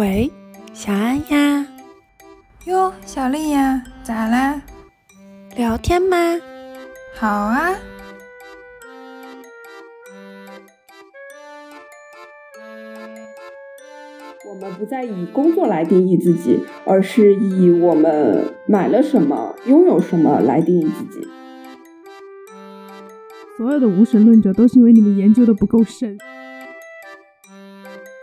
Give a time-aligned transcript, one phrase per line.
[0.00, 0.32] 喂，
[0.72, 1.66] 小安呀。
[2.64, 4.62] 哟，小丽呀，咋啦？
[5.54, 6.16] 聊天吗？
[7.14, 7.74] 好啊。
[14.48, 21.28] 我们不再以工作来定义自己，而是以我们买了什么、拥有什么来定义自己。
[23.58, 26.16] 所有的无神论者都是因为你们研究的不够深。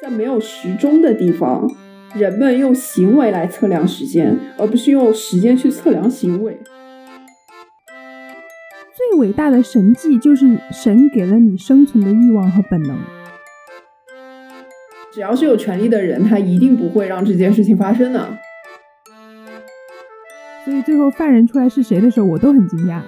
[0.10, 1.70] 在没有时钟的地方，
[2.16, 6.58] 人们用行为来测量时间，而不是用时间去测量行为。
[8.96, 12.98] 最伟大的神迹就是神给了你生存的欲望和本能。
[15.12, 18.30] 只要是有权利的人，他一定不会让这件事情发生的。
[20.64, 23.02] 所以最后犯人出来是谁的时候，我都很惊讶。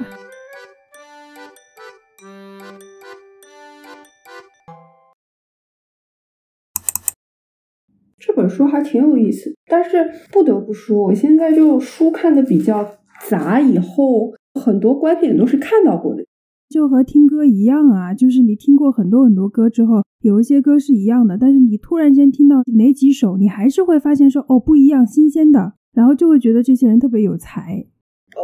[8.39, 9.97] 本书还挺有意思，但是
[10.31, 12.87] 不得不说，我现在就书看的比较
[13.29, 16.23] 杂，以后很多观点都是看到过的。
[16.69, 27.85] 就和听歌一样啊，就是你听过很多很多歌之后，有一些歌是一样的，但是你突然间听到哪几首，你还是会发现说哦不一样，新鲜的，然后就会觉得这些人特别有才。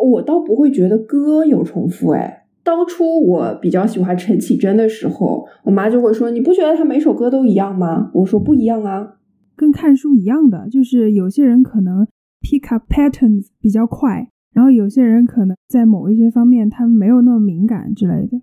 [0.04, 8.10] 我倒不会觉得歌有重复，哎，当初我比较喜欢陈绮贞的时候，我妈就会说你不觉得她每首歌都一样吗？
[8.16, 9.18] 我说不一样啊，
[9.56, 12.06] 跟看书一样的，就是有些人可能
[12.42, 14.30] pick up patterns 比较快。
[14.54, 18.40] 然后有些人可能在某一些方面他没有那么敏感之类的，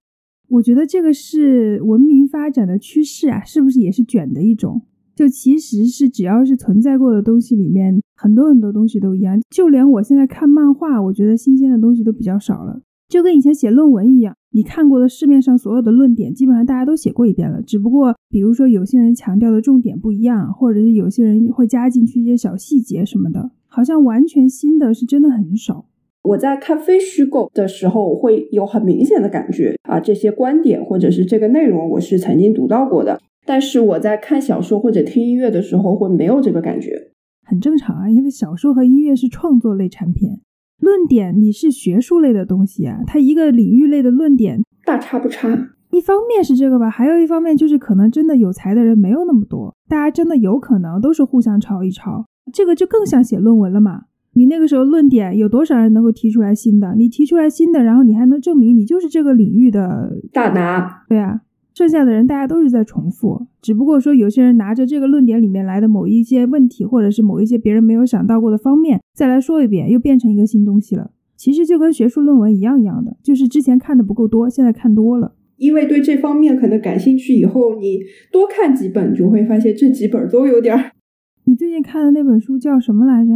[0.49, 4.83] 我觉得这个是文明发展的趋势啊，是不是也是卷的一种？
[5.15, 9.41] 就其实是只要是存在过的东西里面，很多很多东西都一样。
[9.49, 12.83] 就连我现在看漫画，我觉得新鲜的东西都比较少了。
[13.09, 17.63] 就跟以前写论文一样，你看过的市面上所有的论点，基本上大家都写过一遍了。
[17.63, 25.87] 只不过比如说有些人强调的重点不一样，或者是有些人会加进去一些小细节什么的，好像完全新的是真的很少。
[26.23, 33.21] 我在看非虚构的时候，我会有很明显的感觉啊，这些观点或者是这个内容，我是曾经读到过的。
[33.45, 37.11] 但是我在看小说或者听音乐的时候，会没有这个感觉，
[37.45, 40.39] 很正常啊，因为小说和音乐是创作类产品，
[40.83, 45.49] 论点你是学术类的东西啊，它一个领域类的论点大差不差。
[45.91, 54.03] 一方面是这个吧，还有一方面就是可能真的有才的人没有那么多，大家真的有可能都是互相抄一抄，这个就更像写论文了嘛。
[54.35, 56.95] 你那个时候论点有多少人能够提出来新的？
[56.97, 61.05] 你提出来新的，然后你还能证明你就是这个领域的大拿。
[61.09, 61.43] 对啊，
[61.75, 71.11] 剩下的人大家都是在重复，只不过说有些人拿着这个论点里面来的某一些问题，或者是某一些别人没有想到过的方面，再来说一遍，又变成一个新东西了。
[71.37, 75.35] 其实就跟学术论文一样一样的，就是之前看的不够多，现在看多了。
[75.57, 78.01] 因为对这方面可能感兴趣，以后你
[78.31, 80.93] 多看几本，就会发现这几本都有点儿。
[81.47, 83.33] 你最近看的那本书叫什么来着？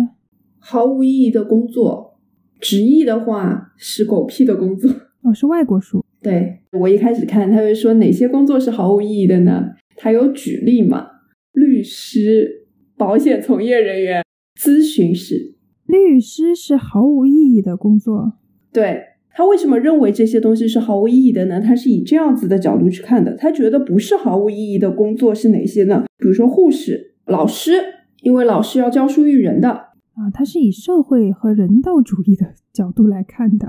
[0.59, 2.19] 毫无意义的工作，
[2.61, 4.91] 直译的话是狗屁的工作。
[5.23, 6.05] 哦，是外国书。
[6.27, 9.71] 对我一开始看，他就说哪些工作是毫无意义的呢？
[9.97, 11.07] 他有举例嘛？
[11.53, 12.67] 律师、
[12.97, 14.25] 保险从业人员、
[14.61, 15.55] 咨询师。
[15.87, 18.33] 律师是毫无意义的工作。
[18.73, 19.01] 对
[19.31, 21.61] 他为什么认为这些东西是毫无意义的呢？
[21.61, 23.37] 他是以这样子的角度去看的。
[23.37, 26.05] 他觉得不是毫无意义的工作是哪些呢？
[26.19, 27.73] 比如说护士、老师，
[28.23, 29.69] 因为老师要教书育人的。
[29.71, 33.67] 啊，他是以社会和人道主义的角度来看的，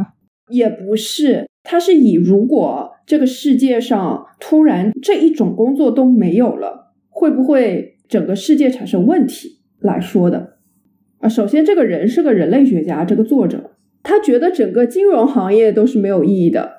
[0.50, 10.60] 也不是，他是以如果这个世界上突然这一种工作都没有了，会不会整个世界产生问题来说的。
[11.20, 16.72] 啊，首先这个人是个人类学家，这个作者他觉得整个金融行业都是没有意义的，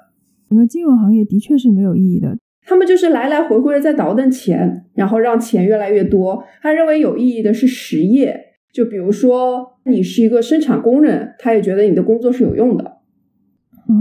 [0.48, 6.42] 整个金融行业的确是没有意义的，他们就是来来回回的在倒腾钱，然后让钱越来越多。
[6.62, 8.46] 他认为有意义的是实业。
[8.70, 12.84] 就比如说，你是一个生产工人，他也觉得你的工作是有用的。
[13.88, 13.94] 哦，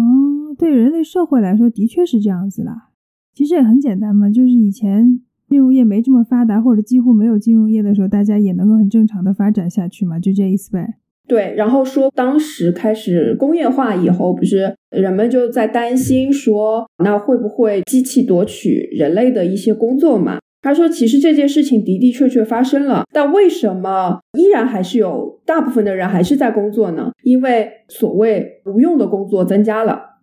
[0.57, 2.89] 对人类社会来说，的确是这样子啦。
[3.33, 10.95] 其实也很简单嘛，就是以前金融业没这么发达，或者几乎没有金融业的时候，大家也能够很正常的发展下去嘛，就这意思呗。
[11.27, 20.39] 对，然后说当时开始工业化以后，不是人们就在担心说，那会不会机器夺取人类的一些工作嘛？
[20.59, 27.12] 他说：“其实这件事情的的确确发生了，但为什么依然还是有大部分的人还是在工作呢？
[27.24, 30.17] 因为所谓无用的工作增加了。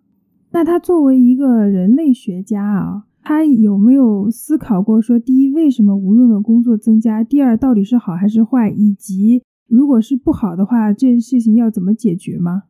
[0.55, 7.25] 那他作为一个人类学家啊，他有没有思考过说，第一，为什么无用的工作增加？
[7.25, 8.71] 第二，到底是好还是坏？
[8.71, 12.62] 以及如果是不好的话，这件事情要怎么解决吗？”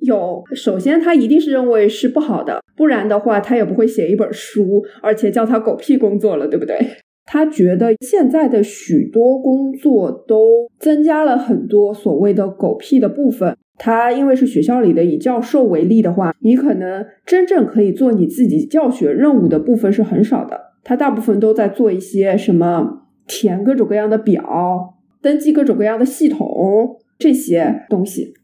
[0.00, 6.76] 有，首先他一定是认为是不好的，不然的话他也不会写一本书，而且叫他狗屁工作了，对不对？
[7.24, 13.56] 他觉得现在的许多工作都增加了很多所谓的狗屁的部分。
[13.76, 20.60] 他因为是学校里的，以教授为例的话，你可能真正可以做你自己教学任务的部分是很少的。
[20.82, 28.34] 他大部分都在做一些什么填各种各样的表、登记各种各样的系统这些东西。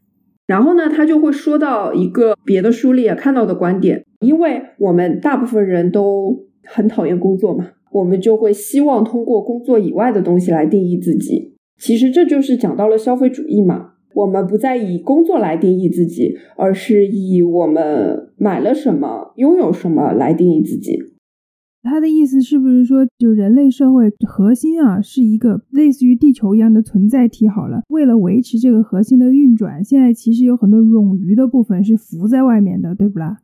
[0.47, 6.35] 然后呢，他就会说到一个别的书里也看到的观点，因为我们大部分人都
[6.65, 11.55] 很讨厌工作嘛，我们就会希望通过工作以外的东西来定义自己。
[11.77, 20.97] 其实这就是讲到了消费主义嘛，我们不再以工作来定义自己，而是以我们买了什么、拥有什么来定义自己。
[21.83, 27.47] 他的意思是不是说，就人类社会核心啊，是一个类似于地球一样的存在体？
[27.47, 33.39] 好了，为了维持这个核心的运转，现在其实有很多冗余的部分是浮在外面的，对不啦？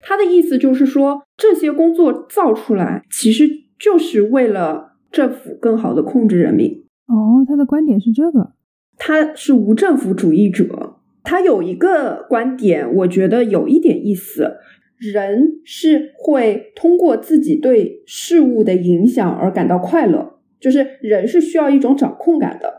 [0.00, 6.84] 他的意思就是说，这些工作造出来，其实就是为了政府更好的控制人民。
[7.06, 8.52] 哦，他的观点是这个，
[9.04, 10.94] 他是无政府主义者。
[11.24, 14.58] 他有一个观点，我觉得有一点意思。
[14.96, 22.72] 人是会通过自己对事物的影响而感到快乐，就是人是需要一种掌控感的。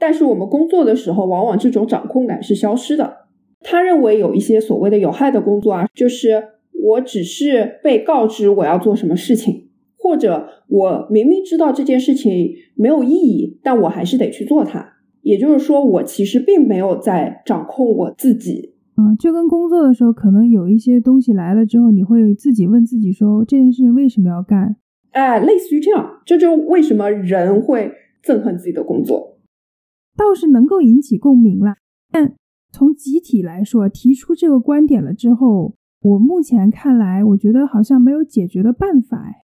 [0.00, 3.28] 但是我们工作的时候，往往这种掌控感是消失的。
[3.60, 6.42] 他认为有一些所谓的有害的工作啊，就是
[6.72, 14.94] 我只是被告知我要做什么事情，或者我明明知道这件事情没有意义，但我还是得去做它。
[15.28, 18.74] 也就是说，我其实并没有在掌控我自己。
[18.96, 24.76] 嗯，就跟工作的时候，可能有一些东西来了之后，你会自己问自己说这件事情为什么要干？
[25.10, 27.92] 哎，类似于这样，这就为什么人会
[28.24, 29.36] 憎恨自己的工作，
[30.16, 31.74] 倒是能够引起共鸣了。
[32.10, 32.32] 但
[32.72, 39.18] 从集体来说，提出这个观点了之后，我目前看来，我觉得好像没有解决的办法。
[39.18, 39.42] 哎，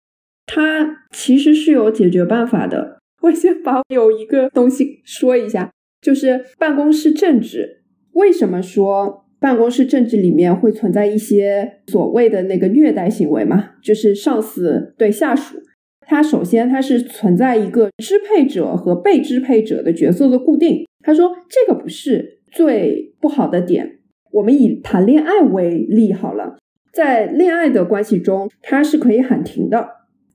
[0.46, 3.01] 它其实是有解决办法的。
[3.22, 7.82] 我先把有一个东西说一下，就是办公室政治。
[8.12, 9.20] 为什么说？
[9.40, 15.56] 办公室政治里面会存在一些所谓的那个虐待行为嘛，就是上司对下属，
[16.06, 20.86] 他首先他是存在一个支配者和被支配者的角色的固定。
[21.00, 23.98] 他说这个不是最不好的点。
[24.30, 26.56] 我们以谈恋爱为例好了，
[26.92, 29.88] 在恋爱的关系中，他是可以喊停的，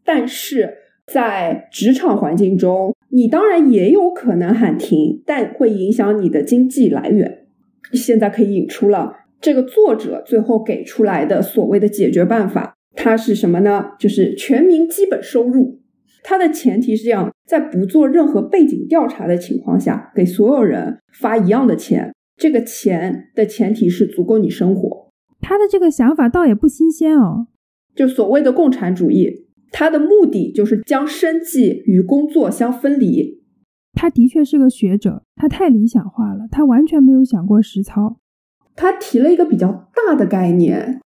[0.04, 0.74] 但是
[1.12, 7.46] 在职场环境中，你当然也有可能喊停，但会影响你的经济来源。
[7.94, 13.92] 现在可以引出了这个作者最后给出来的所谓的解决办法，它是什么呢？
[13.98, 15.80] 就是全民基本收入。
[16.24, 22.14] 它的前提是这样，在不做任何背景调查的情况下，给所有人发一样的钱。
[22.36, 25.10] 这个钱的前提是足够你生活。
[25.40, 27.48] 他的这个想法倒也不新鲜哦，
[27.96, 33.42] 就所谓的共产主义，它的目的就是将生计与工作相分离。
[33.94, 38.20] 他的确是个学者，他太理想化了，他完全没有想过实操。
[38.76, 41.02] 他提了一个比较大的概念，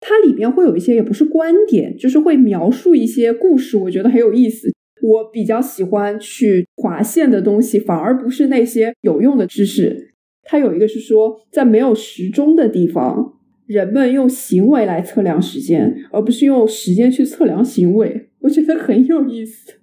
[0.00, 4.72] 它里边会有一些也不是观点，就是会描述一些故事，我觉得很有意思。
[5.02, 10.14] 我比较喜欢去划线的东西，反而不是那些有用的知识。
[10.42, 13.39] 他有一个是说，在没有时钟的地方，
[13.70, 18.30] 人们用行为来测量时间，而不是用时间去测量行为。
[18.40, 19.74] 我觉得很有意思。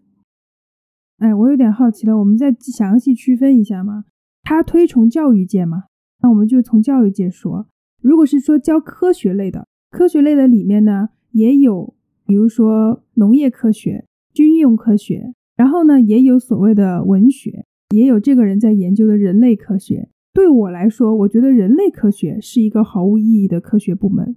[1.19, 4.03] 哎，我有点好奇了，我们再详细区分一下嘛。
[4.43, 5.85] 他推崇教育界嘛，
[6.21, 7.69] 那我们就从教育界说。
[8.01, 14.03] 如果是说教科学类的，科学类的里面呢，也有，比如说农业科学、
[14.33, 17.63] 军用科学，然后呢，也有所谓的文学，
[17.95, 20.09] 也有这个人在研究的人类科学。
[20.37, 24.35] 对我来说，我觉得人类科学是一个毫无意义的科学部门。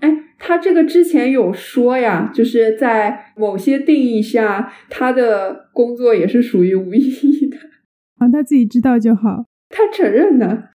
[0.00, 7.56] 哎，他这个之前有说呀，就是在某些定义下，他的工作也是属于无意义的
[8.18, 9.46] 啊，他自己知道就好。
[9.70, 10.68] 他承认的。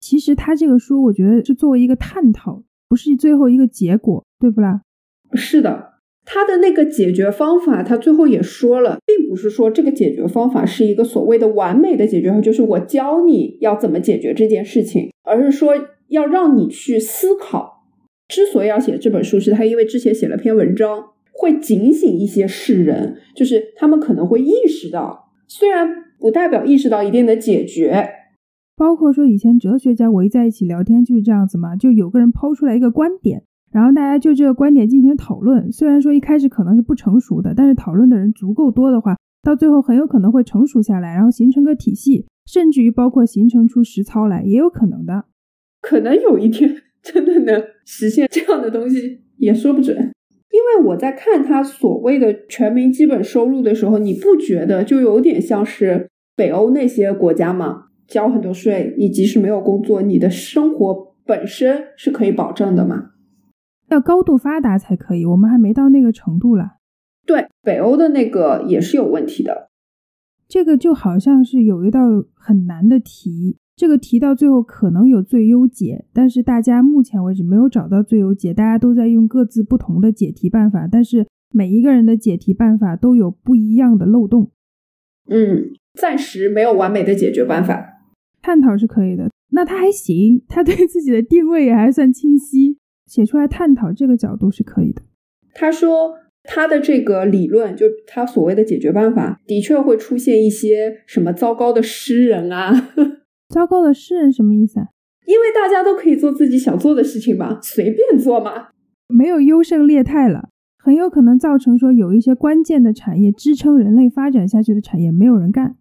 [0.00, 4.82] 其实他这个书，我觉得是作为一个探讨，不是最后一个结果，对不啦？
[5.34, 5.95] 是的，
[6.26, 15.72] 他的那个解决方法，他最后也说了，并不是说这个解决方法是一个所谓的完美的解决方，就是我教你要怎么解决这件事情，而是说
[16.08, 17.84] 要让你去思考。
[18.28, 28.08] 之所以要写这本书，是他因为之前写了篇文章，会警醒一些世人，就是他们可能会意识到，虽然不代表意识到一定的解决。
[28.76, 35.70] 包括说以前哲学家围在一起聊天就是这样子嘛，就有个人抛出来一个观点，然后大家就这个观点进行讨论。
[35.70, 45.24] 虽然说一开始可能是不成熟的，但是讨论的人足够多的话，到最后很有可能会成熟下来，然后形成个体系，甚至于包括形成出实操来，也有可能的。
[45.80, 46.76] 可能有一天。
[47.06, 57.84] 真的能实现这样的东西也说不准，因为我在看他所谓的全民基本收入的时候，你不觉得就有点像是北欧那些国家吗？
[58.08, 63.10] 交很多税，你即使没有工作，你的生活本身是可以保证的吗？
[63.88, 66.78] 要高度发达才可以，我们还没到那个程度啦。
[67.24, 69.70] 对，北欧的那个也是有问题的。
[70.48, 72.00] 这个就好像是有一道
[72.34, 84.52] 很难的题，这个题到最后可能有最优解，但是大家目前为止没有找到最优解，大家都在用各自不同的解题办法，但是每一个人的解题办法都有不一样的漏洞。
[85.28, 87.84] 嗯，暂时没有完美的解决办法。
[88.40, 95.02] 探讨是可以的，那他还行，他对自己的定位也还算清晰，写出来探讨这个角度是可以的。
[95.54, 96.18] 他说。
[96.48, 102.70] 他的这个理论，就他所谓的解决办法，的确会出现一些什么糟糕的诗人啊？
[103.52, 104.86] 糟糕的诗人什么意思啊？
[105.26, 108.68] 因为大家都可以做自己想做的事情嘛，随便做嘛，
[109.08, 115.74] 没有优胜劣汰了，很有可能造成说有一些关键的产业支撑人类发展下去的产业没有人干。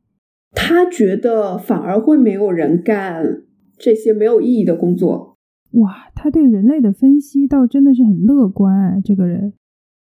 [0.53, 3.43] 他觉得反而会没有人干
[3.77, 5.34] 这些没有意义的工作。
[5.71, 9.53] 哇，他对人类的分析倒真的是很乐观啊，这个人。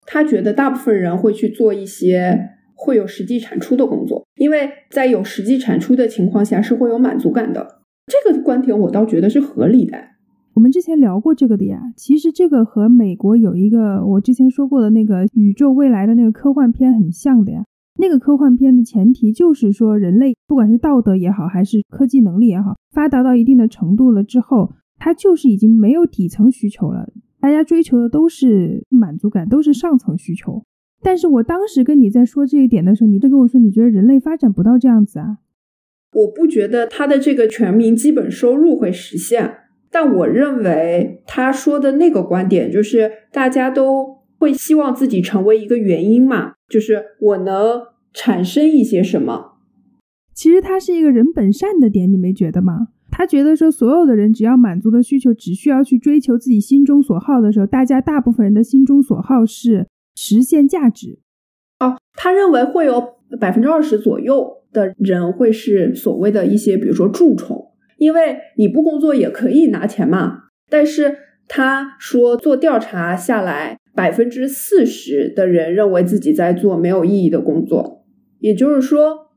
[0.06, 7.82] 他觉得大部分人会去做一些会有实际产出的工作，因为在有实际产出的情况下是会有满足感的。
[8.08, 9.98] 这个观点我倒觉得是合理的。
[10.56, 17.64] 我们之前聊过这个的呀，其实这个和美国有一个我之前说过的那个宇宙未来的那个科幻片很像的呀。
[18.02, 27.10] 那个科幻片的前提就是说，人类不管是道德也好，还是科技能力也好，发达到一定的程度了之后，它就是已经没有底层需求了。
[27.40, 30.64] 大家追求的都是满足感，都是上层需求。
[31.02, 35.38] 但是我当时跟你在说这一点的时候，你就跟我说，你觉得人类发展不到这样子啊？
[36.12, 39.54] 我不觉得他的这个全民基本收入会实现，
[39.90, 49.60] 但我认为他说的那个观点，就是大家都会希望自己成为一个原因嘛，就是我能产生一些什么。
[50.34, 52.90] 其实他是一个人本善的点，你没觉得吗？
[53.12, 61.20] 他觉得说，所有的人只要满足了需求，只需要去追求自己心中所好的时候，大家大部分人的心中所好是实现价值。
[61.80, 63.04] 哦，他认为会有
[63.40, 70.44] 百分之二十左右的人会是所谓的一些，比如说蛀虫，因为你不工作也可以拿钱嘛。
[70.70, 78.06] 但是他说做调查下来，百分之四十的人认为自己在做没有意义的工作，
[78.40, 79.29] 也就是说。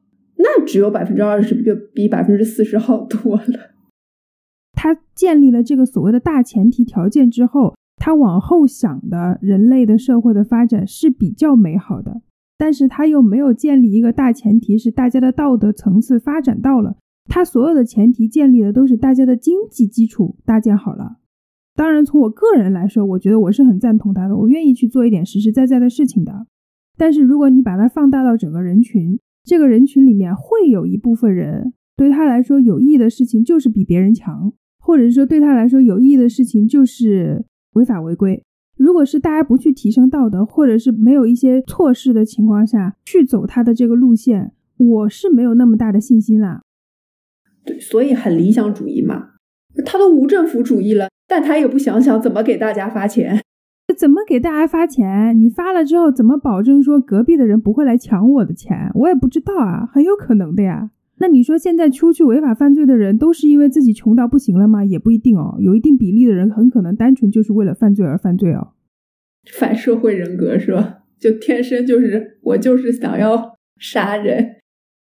[0.42, 3.70] 那只有百分之二十，就比百分之四十好多了。
[4.74, 12.22] 他建立了这个所谓的大前提条件之后，他往后想的人类的社会的发展是比较美好的。
[12.58, 16.96] 但是他又没有建立一个大前提，是大家的道德层次发展到了。
[17.24, 21.18] 他所有的前提建立的都是大家的经济基础搭建好了。
[21.74, 26.46] 当然，从我个人来说，我觉得我是很赞同他的，我愿意去做一点实实在在的事情的。
[26.96, 38.42] 但是如果你把它放大到整个人群，这个人群里面会有一部分人，对他来说有意义的事情就是比别人强，或者说对他来说有意义的事情就是违法违规。
[38.76, 46.62] 如果是大家不去提升道德，或者是没有一些措施的情况下去走他的这个路线，我是没有那么大的信心啦。
[47.64, 49.30] 对，所以很理想主义嘛，
[49.84, 53.40] 他都无政府主义了，但他也不想想怎么给大家发钱。
[54.02, 55.38] 怎么给大家发钱？
[55.38, 58.90] 你发了之后，怎么保证说隔壁的人不会来抢我的钱？
[58.96, 60.90] 我也不知道啊，很有可能的呀。
[61.18, 64.84] 那你说现在出去违法犯罪的人，都是因为自己穷到不行了吗？
[64.84, 68.72] 也不一定哦，有一定比例的人很可能单纯就是为了犯罪而犯罪哦。
[69.52, 71.04] 反社会人格是吧？
[71.20, 74.56] 就天生就是我就是想要杀人，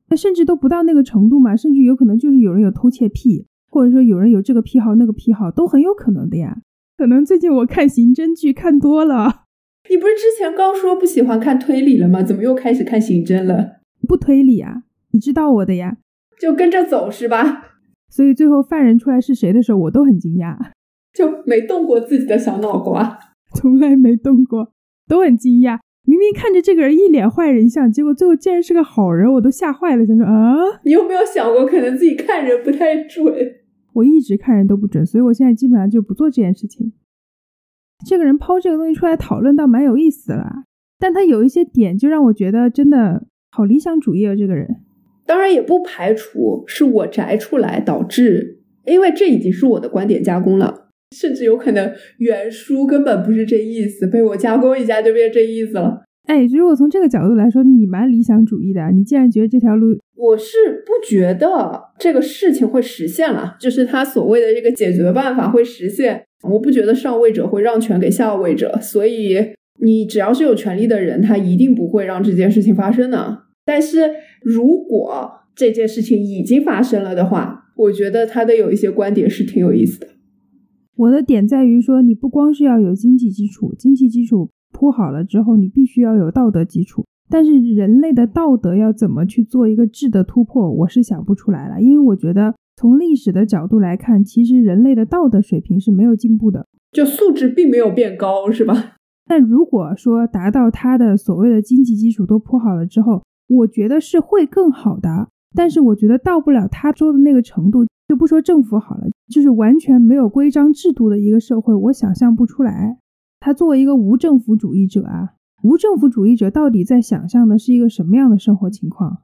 [0.10, 6.58] 那甚至都不到那个程度嘛，甚至有可能就是有人有偷窃癖，或者说有人有这个癖好那个癖好，都很有可能的呀。
[7.02, 9.46] 可能最近我看刑侦剧看多了，
[9.90, 12.22] 你不是之前刚说不喜欢看推理了吗？
[12.22, 13.78] 怎么又开始看刑侦了？
[14.08, 15.98] 不推理啊，你知道我的呀，
[16.40, 17.64] 就跟着走是吧？
[18.08, 20.56] 所以最后犯人出来是谁的时候，我都很惊讶，
[21.12, 23.18] 就没动过自己的小脑瓜，
[23.58, 24.72] 从来没动过，
[25.08, 25.80] 都很惊讶。
[26.06, 30.54] 明明看着这个人一脸坏人相，结果最后竟然是个好人，我都吓坏了，想说啊，
[30.86, 33.26] 你有没有想过，可能自己看人不太准？
[33.94, 36.94] 我一直看人都不准，所以我现在基本上就不做这件事情。
[38.06, 40.66] 这个人抛这个东西出来讨论，倒蛮有意思的啦。
[40.98, 44.36] 但他有一些点，就让我觉得真的好理想主义啊。
[44.36, 44.68] 这个人，
[45.26, 56.04] 当然也不排除是我摘出来导致，因为这已经是我的观点加工了，甚至有可能原书根本不是这意思，被我加工一下就变这意思了。
[56.26, 58.92] 哎，如果从这个角度来说，你蛮理想主义的。
[58.92, 66.24] 你既然觉得这条路，我是不觉得这个事情会实现了，就是他所谓的这个解决办法会实现。
[66.44, 69.36] 我不觉得上位者会让权给下位者，所以
[69.82, 73.44] 你只要是有权利的人，他一定不会让这件事情发生的。
[73.66, 74.12] 但是
[74.42, 80.08] 如果这件事情已经发生了的话，我觉得他的有一些观点是挺有意思的。
[80.96, 87.06] 我的点在于说，你不光是要有经济基础，经济基础铺好了之后，你必须要有道德基础。
[87.30, 91.82] 但是人类的道德要怎么去做一个质的突破，我是想不出来了。
[91.82, 98.96] 因为我觉得从历史的角度来看，其实人类的道德水平是没有进步的，就素质并没有变高，是吧？
[99.26, 105.30] 但如果说达到他的所谓的经济基础都铺好了之后，我觉得是会更好的。
[105.56, 112.98] 但是我觉得到不了他说的那个程度，就不说政府好了，就是完全没有规章制度的一个社会，我想象不出来。
[113.42, 115.34] 他作为一个无政府主义者啊，
[115.64, 119.24] 无政府主义者到底在想象的是一个什么样的生活情况？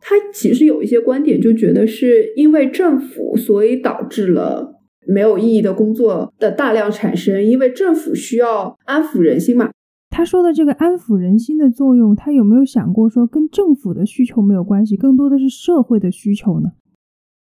[0.00, 9.70] 他其实有一些观点就觉得是因为政府，所以导致了没有意义的工作的大量产生，因为政府需要安抚人心嘛。
[10.08, 16.70] 他说的这个安抚人心的作用，他有没有想过说跟政府的需求没有关系，更多的是社会的需求呢？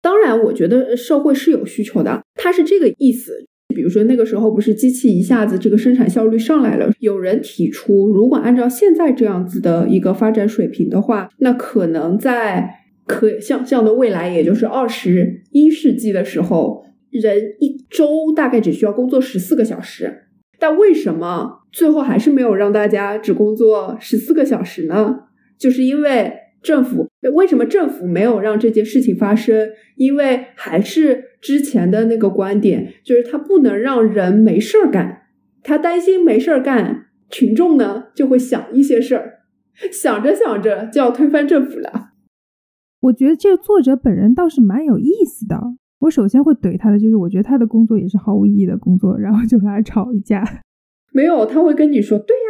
[0.02, 3.46] 当然，我觉得社会是有需求的，他是这个意思。
[3.74, 12.70] 比如说那个时候不是机器一下子这个生产效率上来了，有人提出，如果按照现在这样子的一个发展水平的话，那可能在
[13.06, 20.22] 可想象的未来，也就是二十一世纪的时候，人一周大概只需要工作十四个小时。
[20.58, 25.16] 但为什么最后还是没有让大家只工作十四个小时呢？
[25.60, 26.32] 就是因为
[26.66, 29.70] 政府为什么政府没有让这件事情发生？
[29.98, 35.22] 因为还是之前的那个观点，就是他不能让人没事儿干，
[35.62, 39.42] 他担心没事儿干，群众呢就会想一些事儿，
[39.92, 42.10] 想着想着就要推翻政府了。
[43.02, 45.62] 我觉得这个作者本人倒是蛮有意思的。
[46.00, 50.44] 我首先会怼他的，就是我觉得他的工作也是毫无意义的工作，然后就和他吵一架。
[51.14, 52.45] 没有，他会跟你说，对呀。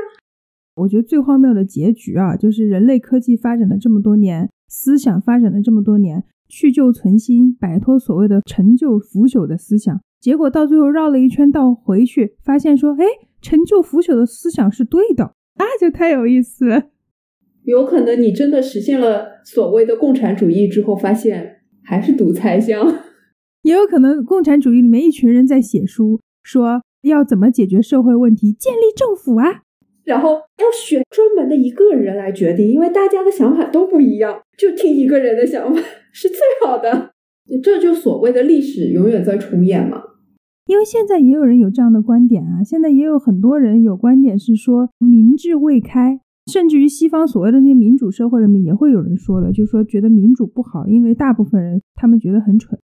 [0.75, 13.05] 我觉得最荒谬的结局啊，就是人类科技发展了这么多年，思想发展了这么多年，去旧存新，摆脱所谓的陈旧腐朽的思想，结果到最后绕了一圈到回去，发现说，哎，
[13.41, 16.83] 陈旧腐朽的思想是对的，那就太有意思了。
[17.63, 22.85] 有可能你真的实现了所谓的共产主义之后，发现还是独裁香。
[23.63, 29.63] 也有可能，共产主义里面一群人在写书，说要怎么解决社会问题，建立政府啊，
[30.05, 35.81] 然后要选专门的一个人来决定，因为大家的想法都不一样，就听一个人的想法
[36.13, 37.11] 是最好的。
[37.61, 40.01] 这就所谓的历史永远在重演嘛。
[40.67, 46.19] 因为现在也有人有这样的观点啊，现在也有很多人有观点是说民智未开，
[46.51, 52.79] 甚至于西方所谓的那些民主社会里面也会有人说的，就是说觉得民主不好，因为大部分人他们觉得很蠢。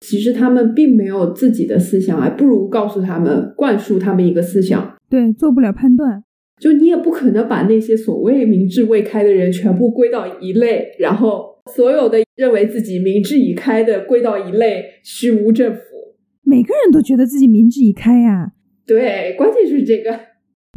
[0.00, 4.96] 其实他们并没有自己的思想，还不如告诉他们，灌输他们一个思想。
[5.08, 6.24] 对，做不了判断，
[6.62, 15.80] 就你也不可能把那些所谓明智未开的人全部归到一类，然后所有的认为自己明智已开的归到一类，虚无政府。
[16.44, 18.52] 每个人都觉得自己明智已开呀。
[18.86, 20.20] 对，关键就是这个。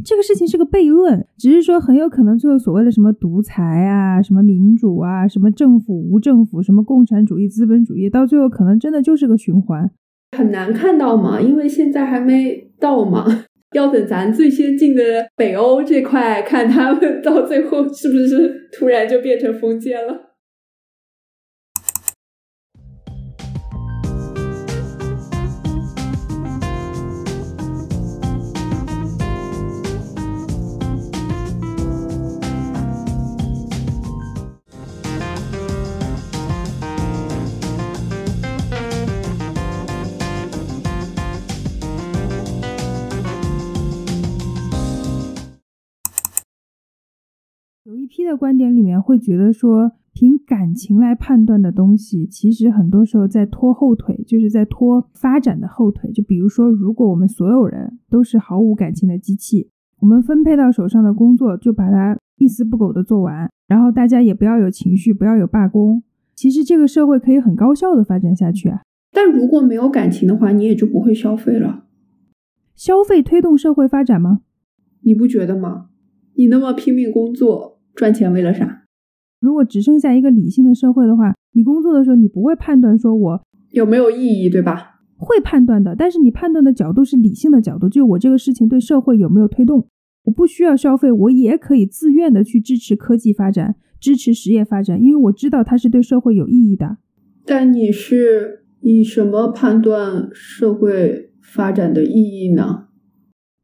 [0.04, 9.90] 这个事情是个悖论，只是说很有可能最后所谓的什么独裁啊、什么民主啊、什么政府无政府、什么共产主义、资本主义，到最后可能真的就是个循环，
[10.36, 20.35] 很难看到嘛，因为现在还没到嘛，要等咱最先进的北欧这块，看他们到最后是不是突然就变成封建了。
[48.06, 56.12] 一批的观点里面会觉得说，凭感情来判断的东西，其实很多时候在拖后腿，就是在拖发展的后腿。
[56.12, 66.04] 就比如说，如果我们所有人都是毫无感情的机器，我们分配到手上的工作就把它一丝不苟的做完，然后大家也不要有情绪，不要有罢工，
[66.36, 68.82] 其实这个社会可以很高效的发展下去啊。
[69.10, 71.86] 但如果没有感情的话，你也就不会消费了。
[72.76, 74.42] 消费推动社会发展吗？
[75.00, 75.88] 你不觉得吗？
[76.36, 77.75] 你那么拼命工作。
[77.96, 78.84] 赚钱为了啥？
[79.40, 85.00] 如果只剩下一个理性的社会的话，你工作的时候你不会判断说我有没有意义，对吧？
[85.16, 89.86] 会判断的，但是你判断的角度是理性的角度，就我这个事情对社会有没有推动？
[90.24, 96.98] 我不需要消费，我也可以自愿的去支持科技发展，支持实业发展，因为我知道它是对社会有意义的。
[97.44, 102.88] 但你是以什么判断社会发展的意义呢？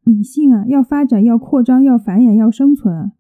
[0.05, 3.13] 理性啊，要发展，要扩张，要繁衍，要生存啊。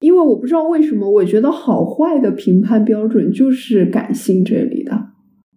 [0.00, 5.08] 因为我不知道为什么，我觉得好坏的评判标准就是感性这里的。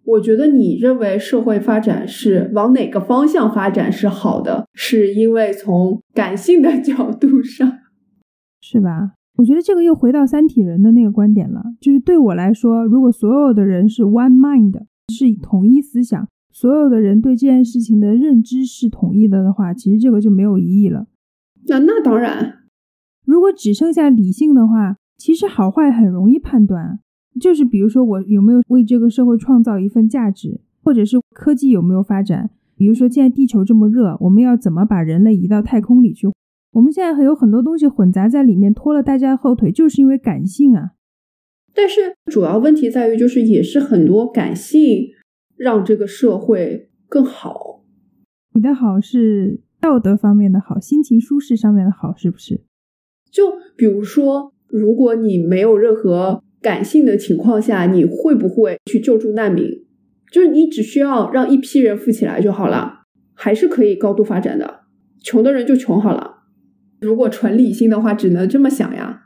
[0.04, 7.72] 我觉得你认为社会发展是往哪个方向发展是好的，是因为从感性的 角度上，
[8.60, 9.12] 是吧？
[9.36, 14.74] 我觉得这个又回到三体人的那个观点了，就是对我来说，如果所有的人是 one mind，
[15.08, 21.06] 是统一思想，所有的人对这件事情的认知是统一的的话，其实这个就没有意义了。
[21.68, 22.61] 那那当然。
[23.24, 27.00] 如果只剩下理性的话，其实好坏很容易判断。
[27.40, 32.50] 就是比如说，我有没有为这个社会创造一份价值，或者是科技有没有发展？
[32.76, 36.28] 比如说，现在地球这么热，我们要怎么把人类移到太空里去？
[36.72, 40.90] 我们现在还有很多东西混杂在里面，拖了大家的后腿，就是因为感性啊。
[41.74, 45.08] 但是主要问题在于，就是也是很多感性
[45.56, 47.84] 让这个社会更好。
[48.54, 52.62] 你的好是道德方面的好，心情舒适上面的好，是不是？
[53.32, 59.64] 就比如说，如果你没有任何感性的情况下，你会不会去救助难民？
[60.30, 64.82] 就是你只需要让一批人富起来就好了，还是可以高度发展的。
[65.20, 66.44] 穷的人就穷好了。
[67.00, 69.22] 如果纯理性的话，只能这么想呀。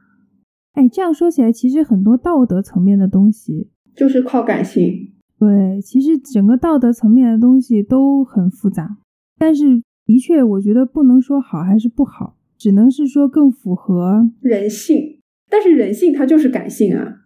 [0.73, 5.15] 哎，这样说起来，其实很多道德层面的东西就是靠感性。
[5.39, 8.99] 对，其实整个道德层面的东西都很复杂，
[9.39, 12.37] 但是的确，我觉得不能说好还是不好。
[12.59, 17.23] 只能是说更符合人性，但是人性它就是感性啊。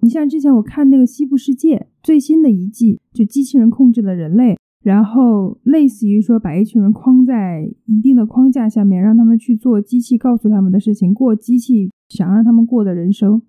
[0.00, 13.42] 你像之前我看那个《西部世界》最新的一季，就机器人控制了人类，然后类似于说把一群人框在一定的框架下面，让他们去做机器告诉他们的事情，过机器想让他们过的人生，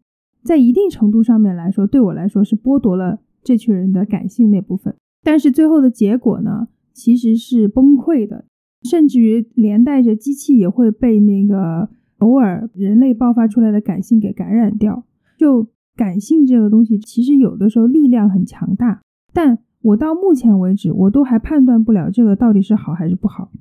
[0.44, 4.96] 在一定程度上面来说，对我来说是剥夺了这群人的感性那部分。
[5.24, 8.46] 但是最后的结果呢，其实是崩溃的。
[8.84, 15.06] 甚至于连带着机器也会被那个偶尔人类爆发出来的感性给感染掉。
[15.38, 19.02] 就感性这个东西，其实有的时候力量很强大，
[19.34, 23.52] 但我到目前为止，我都还判断不了这个到底是好还是不好。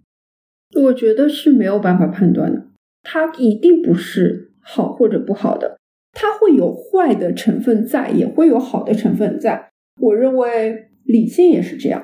[0.82, 2.68] 我觉得是没有办法判断的，
[3.02, 5.78] 它一定不是好或者不好的，
[6.12, 9.70] 它会有坏的成分在，也会有好的成分在。
[10.00, 12.02] 我认为理性也是这样，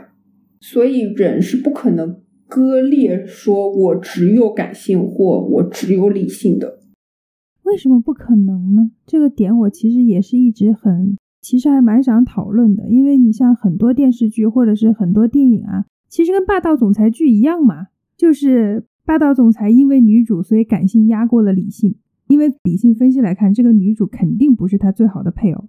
[0.60, 2.20] 所以人是不可能。
[2.48, 6.78] 割裂说：“我只有感性，或我只有理性的，
[7.64, 8.90] 为什么不可能呢？
[9.06, 12.88] 这个点我其实也是一直很，其实还蛮想讨论的。
[12.88, 21.96] 因为你像很多电视剧或者是很多电影啊，其实跟霸道总裁剧一样嘛，就是霸道总裁因为女主，所以感性压过了理性。
[22.28, 25.68] 因为理性分析来看，这个女主肯定不是他最好的配偶，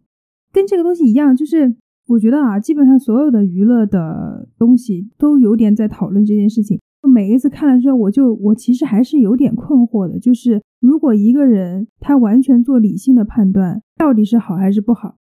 [0.54, 1.76] 跟这个东西一样，就是。”
[2.10, 6.80] 我觉得啊，基本上所有的娱乐的东西都有点在讨论这件事情。
[7.08, 15.18] 每一次看了之后，我就我其实还是有点困惑的，就是如果一个人他完全做理性的判断，到底是好还是不好？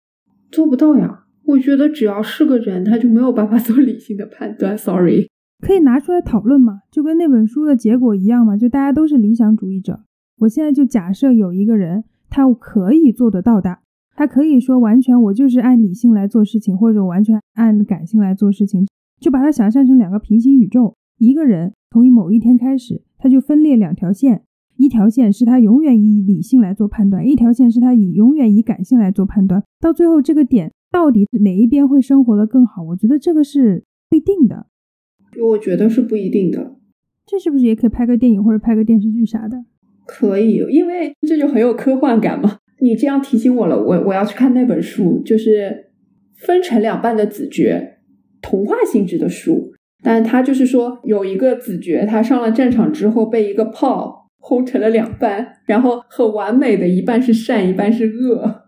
[0.53, 1.25] 做不到呀。
[1.47, 4.79] 我觉得只要是个人，他就没有办法 做理性的判断。
[4.79, 5.29] Sorry，
[5.61, 6.83] 可以拿出来讨论嘛？
[6.93, 8.57] 就跟那本书的结果一样嘛？
[8.57, 10.05] 就大家都是理想主义者。
[10.39, 13.79] 我现在就假设有一个人，他可以做得到的。
[14.17, 18.87] 他可以说完全我就是按理性来做事情，或者完全按感性来做事情，
[19.21, 20.97] 就把它想象成两个平行宇宙。
[21.19, 24.43] 一个人从某一天开始，他就分裂两条线，
[24.79, 29.63] 一条线是他永远以理性来做判断，一条线是他以永远以感性来做判断。
[29.81, 32.83] 到最后这个点到底哪一边会生活的更好？
[32.83, 34.67] 我觉得这个是不一定的。
[35.51, 36.77] 我觉得是不一定的。
[37.27, 39.65] 这是不是也可以拍个电影或者拍个电视剧啥的？
[40.07, 42.59] 可以，因为这就很有科幻感嘛。
[42.81, 45.91] 你这样提醒我了，我我要去看那本书，就是
[46.37, 47.99] 分成两半的子爵，
[48.43, 49.73] 童话性质的书。
[50.03, 58.67] 但他就是说，有一个子爵，他上了战场之后被一个炮轰成了两半，然后很完美的一半是善，一半是恶。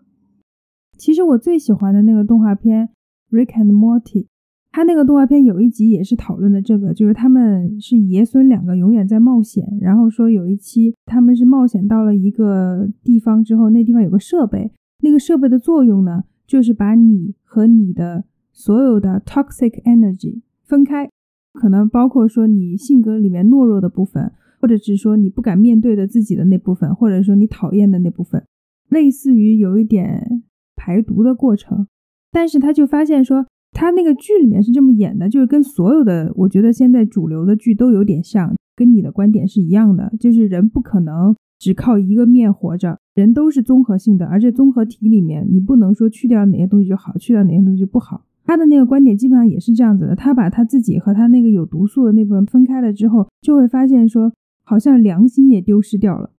[0.97, 2.89] 其实我最喜欢的那个动画片
[3.37, 4.25] 《Rick and Morty》。
[4.71, 14.71] 他那个动画片有一集也是讨论的这个，就是他们是爷孙两个永远在冒险，然后说有一期他们是冒险到了一个地方之后，那地方有个设备，
[15.03, 21.09] 那个设备的作用呢，就是把你和你的所有的 toxic energy 分开，
[21.55, 28.45] 可能包括说你性格里面懦弱的部分，或者是说你不敢面对的自己的那部分，或者说你讨厌的那部分，
[28.91, 30.45] 类似于有一点
[30.77, 31.89] 排毒的过程，
[32.31, 33.47] 但是他就发现说。
[33.73, 48.25] 他那个剧里面是这么演的，就是跟所有的我觉得现在主流的剧都有点像，跟你的观点是一样的，就是人不可能只靠一个面活着，人都是综合性的，而且综合体里面你不能说去掉哪些东西就好，去掉哪些东西就不好。
[48.45, 54.33] 他的那个观点基本上也是这样子的，他把他自己和他那个有毒素的那部分分开了之后，就会发现说，
[54.65, 56.31] 好像良心也丢失掉了。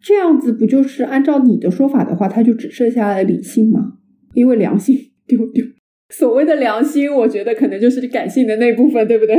[0.00, 3.94] 这样子不就是按照你的说法的话，他就只剩下了理性吗？
[4.34, 5.64] 因为良心丢丢，
[6.12, 9.34] 所谓的良心，我觉得可能就是感性的那部分，对不对？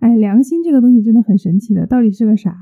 [0.00, 2.52] 哎，良心这个东西真的很神奇的，到底是个啥？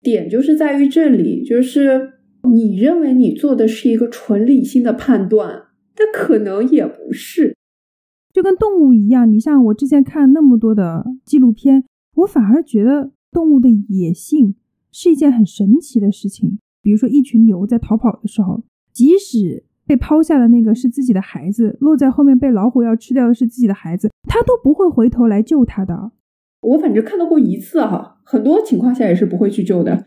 [0.00, 2.12] 点就是在于这里，就是
[2.50, 7.56] 你认为你做的是一个纯理性的判断，但可能也不是。
[8.32, 14.54] 就跟动物一样，你像我之前看那么多的纪录片，我反而觉得动物的野性
[14.90, 16.58] 是一件很神奇的事情。
[16.80, 26.12] 比如说，一群牛在逃跑的时候，即使被抛下的那个是自己的孩子，落在后面被老虎要吃掉的是自己的孩子，他都不会回头来救他的。
[26.60, 30.06] 我反正看到过一次哈，很多情况下也是不会去救的。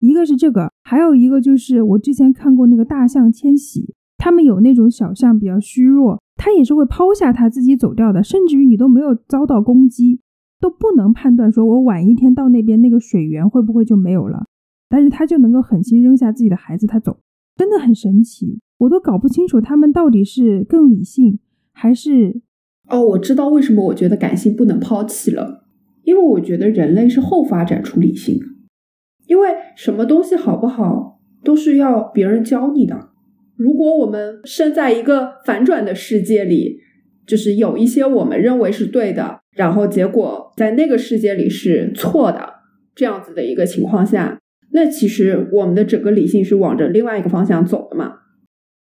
[0.00, 10.20] 一个是这个，还有一个就是我之前看过那个大象迁徙，他们有那种小象比较虚弱，它也是会抛下它自己走掉的，甚至于你都没有遭到攻击，
[10.60, 14.46] 都不能判断说我晚一天到那边那个水源会不会就没有了，
[14.88, 17.20] 但是它就能够狠心扔下自己的孩子它走，
[17.56, 21.38] 真的很神奇，我都搞不清楚他们到底是更理性
[21.72, 22.40] 还是……
[22.88, 25.60] 哦，我知道为什么我觉得感性不能抛弃了。
[26.04, 28.46] 因为我觉得人类是后发展出理性的，
[29.28, 33.10] 因为什么东西好不好都是要别人教你的。
[33.54, 36.80] 如果我们生在一个反转的世界里，
[37.24, 42.54] 就是有一些我们认为是对的，然后结果在那个世界里是错的，
[42.96, 44.40] 这样子的一个情况下，
[44.72, 48.14] 那其实我们的整个理性是往着另外一个方向走的嘛。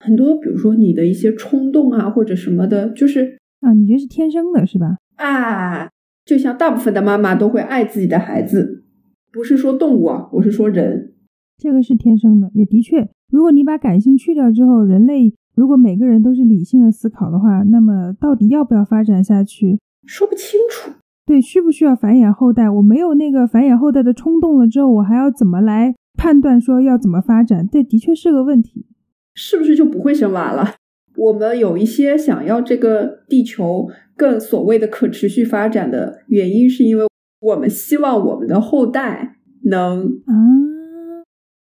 [0.00, 4.98] 很多，比如说你的一些冲动啊，或者什么的，就是啊，你觉得是天生的，是吧？
[5.16, 5.88] 啊。
[6.24, 8.84] 就像大部分的妈妈都会爱自己的孩子，
[9.30, 11.12] 不是说动物啊，我是说人，
[11.58, 20.92] 这个是天生的，也的确，如果你把感性去掉之后，人类如果每个人都是理性的思考的话，那么到底要不要发展下去，说不清楚。
[21.26, 22.68] 对，需不需要繁衍后代？
[22.68, 27.66] 我没有那个繁衍后代的冲动了之后，我还要怎么来判断说要怎么发展？
[27.70, 28.86] 这的确是个问题，
[29.34, 30.74] 是不是就不会生娃了？
[31.16, 37.04] 我们有一些想要这个地球更所谓的可持续发展的原因，是因为
[37.40, 40.34] 我们希望我们的后代能啊，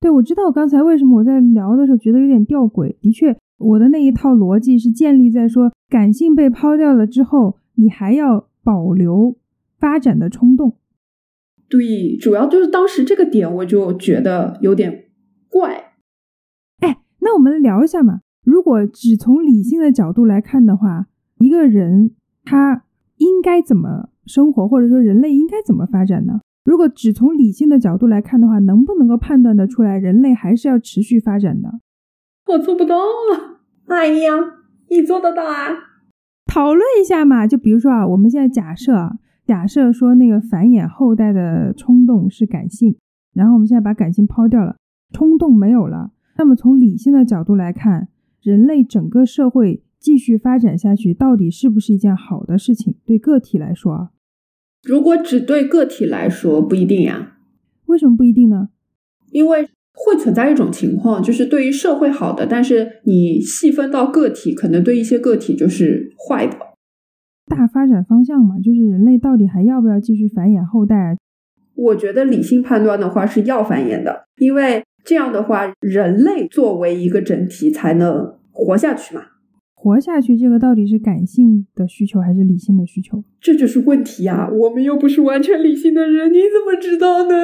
[0.02, 2.96] 对，我知道刚才为什么我在聊的时候觉得有点吊诡。
[3.00, 9.36] 的确，我的那一套逻辑是建立在说感性被抛掉了之后，你还要保留
[9.84, 10.78] 发展的冲动。
[11.68, 15.10] 对，主要就是当时这个点，我就觉得有点
[15.50, 15.96] 怪。
[16.80, 18.22] 哎，那我们聊一下嘛。
[18.46, 21.08] 如果只从理性的角度来看的话，
[21.40, 22.16] 一个人
[22.46, 22.86] 他
[23.18, 26.40] 应该怎么生活，或者说人类应该怎么发展呢？
[26.64, 31.82] 如果只从理性的角度来看的话，能不能够判断得出来，人类还是要持续发展的？
[32.48, 33.60] 我做不到啊！
[33.88, 34.32] 哎呀，
[34.90, 35.90] 你做得到啊！
[36.46, 42.96] 讨论一下嘛，就比如说啊，我们现在假设啊，假设说那个繁衍后代的冲动是感性，
[43.34, 44.78] 然后我们现在把感性抛掉了，
[45.12, 48.08] 冲动没有了，那么从理性的角度来看。
[48.42, 52.96] 人类整个社会继续发展下去，到底是不是一件好的事情？
[53.06, 54.10] 对个体来说，
[54.84, 57.38] 如果只对个体来说，不一定呀。
[57.86, 58.68] 为什么不一定呢？
[59.32, 66.58] 因为会存在一种情况，就是对于社会好的，但是你细分到个体，可能对一些个体就是坏的。
[67.46, 71.18] 大发展方向嘛，就是人类到底还要不要继续繁衍后代？
[71.76, 74.84] 我觉得理性判断的话是要繁衍的，因为。
[75.06, 79.24] 这样的话，人类作为一个整体才能活下去嘛？
[79.76, 83.22] 活下去，这个到底是感性的需求还是理性的需求？
[83.42, 84.50] 这就是问题呀！
[84.50, 87.36] 我们又不是完全理性的人，你怎么知道呢？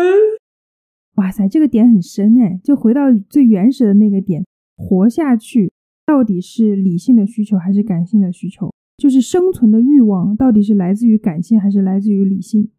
[1.18, 2.58] 哇塞，这个点很深哎！
[2.64, 4.46] 就回到最原始的那个点，
[4.78, 5.70] 活下去
[6.06, 8.72] 到底是理性的需求还是感性的需求？
[9.00, 12.70] 就是生存的欲望到底是来自于感性还是来自于理性？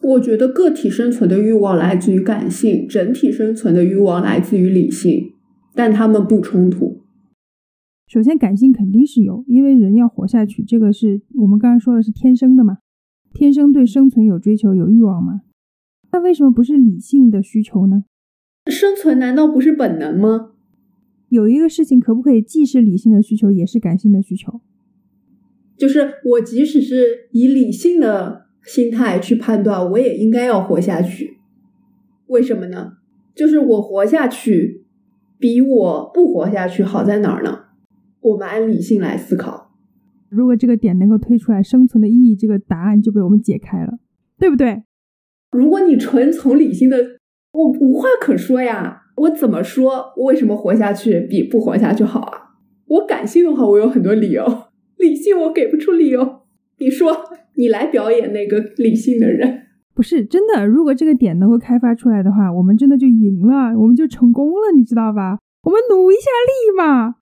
[0.00, 5.32] 我觉得个体生存的欲望来自于感性，整体生存的欲望来自于理性，
[5.74, 7.00] 但他们不冲突。
[8.06, 12.78] 首先，感性肯定是有，因为人要活下去，这个是我们刚刚说的是天生的嘛，
[13.34, 15.40] 天生对生存有追求、有欲望嘛。
[16.12, 18.04] 那为什么不是理性的需求呢？
[18.70, 20.52] 生存难道不是本能吗？
[21.28, 24.60] 有一个事情可不可以既是理性的需求，也是感性的需求？
[25.78, 28.48] 就是我即使是以理性的。
[28.64, 31.38] 心态去判断，我也应该要活下去。
[32.26, 32.98] 为什么呢？
[33.34, 34.84] 就是我活下去
[35.38, 37.60] 比我不活下去好在哪儿呢？
[38.20, 39.70] 我们按理性来思考，
[40.28, 43.94] 如果这个点能够推出来，生存的意义这个答案就被我们解开了，
[44.38, 44.82] 对不对？
[45.50, 46.98] 如果你纯从理性的，
[47.52, 49.04] 我无话可说呀。
[49.16, 50.12] 我怎么说？
[50.18, 52.38] 为什么活下去比不活下去好啊？
[52.86, 54.44] 我感性的话，我有很多理由；
[54.98, 56.42] 理性，我给不出理由。
[56.78, 57.16] 你说。
[57.58, 65.40] 你来表演那个理性的人，不是真的，如果这个点能够开发出来的话，我们真的就赢了，我们就成功了，你知道吧？
[65.64, 67.16] 我们努一下力嘛，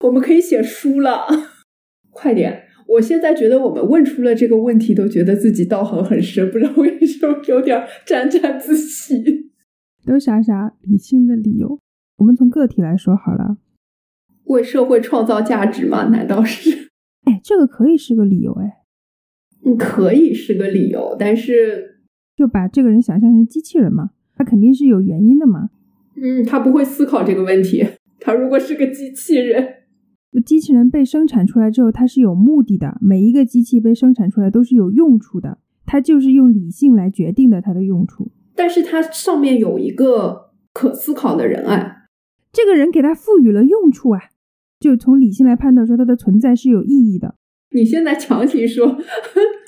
[0.00, 1.24] 我们可以写书了，
[2.10, 2.64] 快点！
[2.88, 9.52] 我现在觉得我们问出了这个问题，都觉得自己道行很深，不知道为什么有点沾沾自喜。
[10.04, 11.78] 都啥啥理性的理由？
[12.18, 13.58] 我们从个体来说好了，
[14.46, 16.08] 为社会创造价值吗？
[16.08, 16.85] 难道是？
[17.26, 18.78] 哎，这个可以是个理由，哎，
[19.64, 22.00] 嗯，可以是个理由，但是
[22.34, 25.70] 就把这个人想象成机器人嘛，他肯定是有原因的嘛。
[26.16, 27.86] 嗯，他不会思考这个问题。
[28.18, 29.66] 他如果是个机器人，
[30.44, 32.98] 机器人被生产出来之后，它是有目的的。
[33.00, 38.30] 每一个机器被生产出来都是有用处的，它就是用理性来决定的它的用处。
[38.54, 42.08] 但是它上面有一个可思考的人啊，
[42.52, 44.20] 这个人给它赋予了用处啊，
[44.80, 47.34] 就从理性来判断说它的存在是有意义的。
[47.70, 48.96] 你现在强行说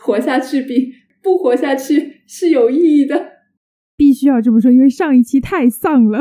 [0.03, 0.93] 活下去比
[1.23, 3.21] 不活下去是有意义的，
[3.97, 6.21] 必须要这么说，因为上一期太丧了。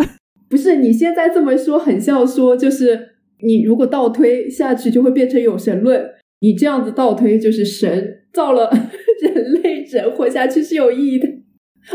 [0.50, 3.00] 不是你现在这么说，很像说就是
[3.43, 6.04] 你如果倒推下去就会变成有神论。
[6.39, 8.69] 你这样子倒推就是神造了
[9.21, 11.28] 人类，人活下去是有意义的。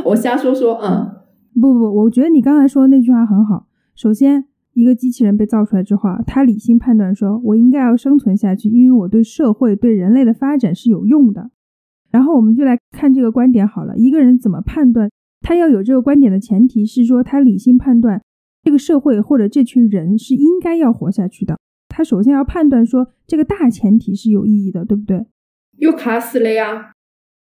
[0.05, 1.07] 我瞎说说，嗯，
[1.61, 3.69] 不不，我觉得你刚才说的那句话很好。
[3.95, 11.51] 首先，一个机器人被造出来之后啊，他理性判断说，我应该要生存下去，因为我对社会、对人类的发展是有用的。
[12.11, 13.97] 然后我们就来看这个观点好了。
[13.97, 15.11] 一个人怎么判断？
[15.41, 18.23] 他要有这个观点的前提是说，他理性判断。
[18.63, 21.59] 这个社会或者这群人是应该要活下去的。
[21.89, 25.27] 他首先要判断说这个大前提是有意义的，对不对？
[25.79, 26.93] 又卡死了呀！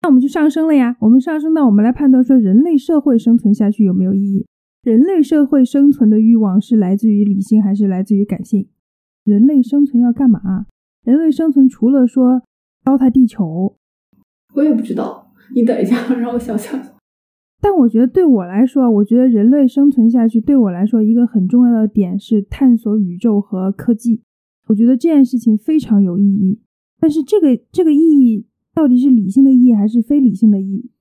[0.01, 0.95] 那我们就上升了呀。
[1.01, 4.47] 我们上升到我们来判断说人类社会生存下去有没有意义？
[4.81, 8.69] 人类社会生存的欲望是来自于理性还是来自于感性？
[9.25, 10.39] 人类生存要干嘛？
[11.03, 12.43] 人类生存除了说
[12.85, 13.75] 糟蹋地球，
[14.55, 15.33] 我也不知道。
[15.53, 16.79] 你等一下， 让我想想。
[17.61, 24.21] 但我觉得对我来说，我觉得人类生存下去对我来说一个很重要的点是探索宇宙和科技。
[24.67, 26.61] 我觉得这件事情非常有意义。
[27.01, 30.91] 但是这个这个意义到底是理性的意义还是非理性的意义？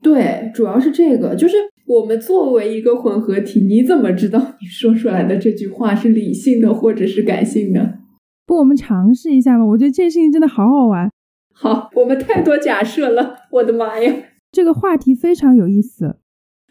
[0.00, 7.98] 对，主要是这个，就是我们作为一个混合体，你怎么知道 你说出来的这句话是理性的或者是感性的？
[8.44, 9.64] 不，我们尝试一下吧。
[9.64, 11.10] 我觉得这件事情真的好好玩。
[11.52, 14.14] 好，我们太多假设了，我的妈呀！
[14.52, 16.16] 这个话题非常有意思。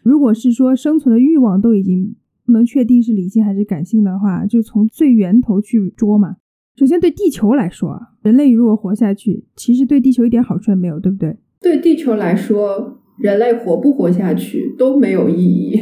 [0.03, 6.35] 如果是说生存的欲望都已经不能确定是理性还是感性的话，就从最源头去捉嘛。
[6.75, 11.37] 首先对地球来说，人类如果活下去，其实对地球一点好处也没有，对不对？
[11.61, 15.81] 对地球来说，人类活不活下去都没有意义。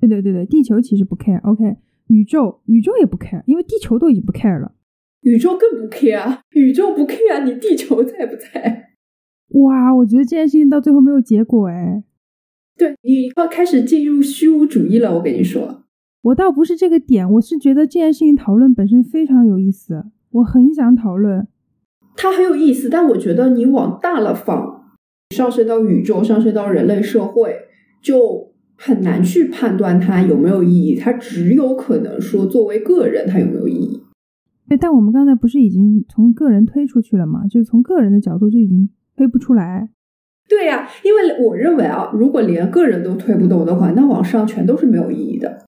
[0.00, 1.40] 对对对对，地球其实不 care。
[1.42, 1.76] OK，
[2.08, 4.72] 宇宙宇宙也不 care，因为地球都已经不 care 了。
[5.20, 8.90] 宇宙更不 care，宇宙不 care，你地球在不在？
[9.50, 12.02] 哇，我觉得这件事情到最后没有结果哎。
[12.76, 15.84] 对你要开始进入虚无主义了，我跟你说，
[16.22, 21.46] 我倒不是这个点，我是觉得这件事情讨论本身非常有意思，我很想讨论。
[22.16, 24.81] 它很有意思，但我觉得你往大了放，
[25.32, 27.52] 上升到宇宙，上升到人类社会，
[28.00, 30.94] 就很难去判断它有没有意义。
[30.94, 34.00] 它只有可能说作为个人，它有没有意义。
[34.68, 37.48] 对，但我们刚才不是已经从个人推出去了吗？
[37.48, 38.88] 就是从个人的角度就已经。
[39.14, 39.90] 推不出来，
[40.48, 45.66] 对呀，因为我认为啊，如果连个人都推不动的话，那往上全都是没有意义的。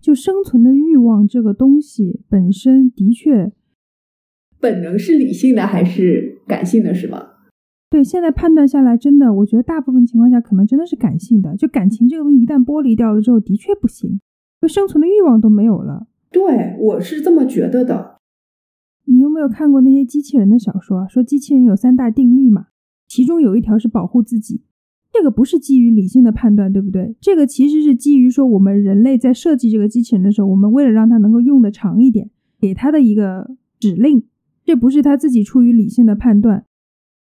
[0.00, 3.52] 就生存的欲望这个东西本身的确，
[4.58, 7.33] 本能是理性的还是感性的，是吗？
[7.90, 11.56] 对，现在判断下来，真的，我觉得大部分情况下可能真的是感性的。
[11.56, 14.20] 就感情这个东西一旦剥离掉了之后，的确不行，
[14.60, 16.08] 就生存的欲望都没有了。
[16.32, 18.16] 对，我是这么觉得的。
[19.04, 21.06] 你有没有看过那些机器人的小说？
[21.08, 22.66] 说机器人有三大定律嘛？
[23.06, 24.62] 其中有一条是保护自己，
[25.12, 27.14] 这个不是基于理性的判断，对不对？
[27.20, 34.24] 这个其实是基于说我们人类在设计这个机器人的时候，我们为了让它能够用的长一点，给它的一个指令。
[34.64, 36.64] 这不是他自己出于理性的判断。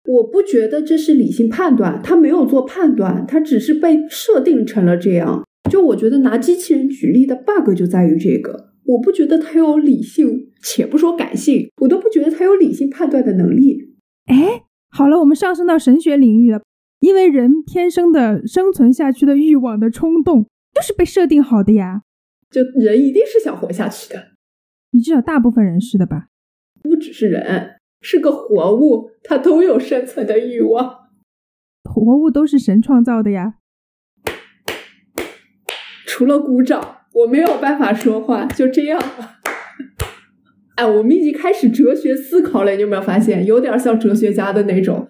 [0.04, 5.42] 我不觉得这是理性判断，他没有做判断，他只是被设定成了这样。
[5.70, 8.72] 就我觉得拿机器人举例的 bug 就在于这个。
[8.84, 13.94] 我不觉得他有理性，且不说感性，我都不觉得他有理性判断的能力。
[14.26, 16.60] 哎，好了，我们上升到神学领域了，
[17.00, 20.44] 因为人天生的生存下去的欲望的冲动
[20.74, 22.02] 就是被设定好的呀。
[22.50, 24.32] 就人一定是想活下去的，
[24.90, 26.26] 你至少大部分人是的吧？
[26.82, 31.08] 不只是人，是个活物，它都有生存的欲望。
[31.82, 33.54] 活物都是神创造的呀，
[36.06, 36.98] 除了鼓掌。
[37.14, 39.36] 我没有办法说话，就这样吧。
[40.74, 43.46] 哎，我们已经开始哲学思考了，你有没有发现？
[43.46, 45.06] 有点像哲学家的那种。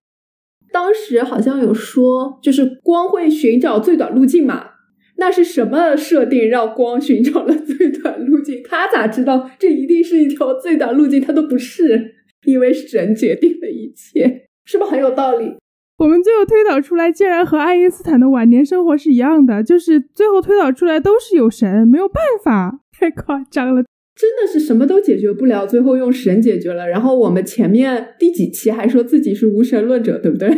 [0.70, 4.72] 当时好像有说，就是光会寻找最短路径嘛？
[5.16, 8.62] 那是什么设定让光寻找了最短路径？
[8.62, 11.22] 他咋知道这一定是一条最短路径？
[11.22, 12.13] 他都不是，
[12.44, 15.56] 因为神决定的一切，是不是很有道理？
[15.98, 23.84] 我们最后推导出来，竟然和爱因斯坦的晚年生活是一样的，就是最后推导出来都是有神，没有办法，太夸张了。
[24.16, 26.88] 真的是什么都解决不了，最后用神解决了。
[26.88, 30.48] 然后我们前面第几期还说自己是无神论者，对不对？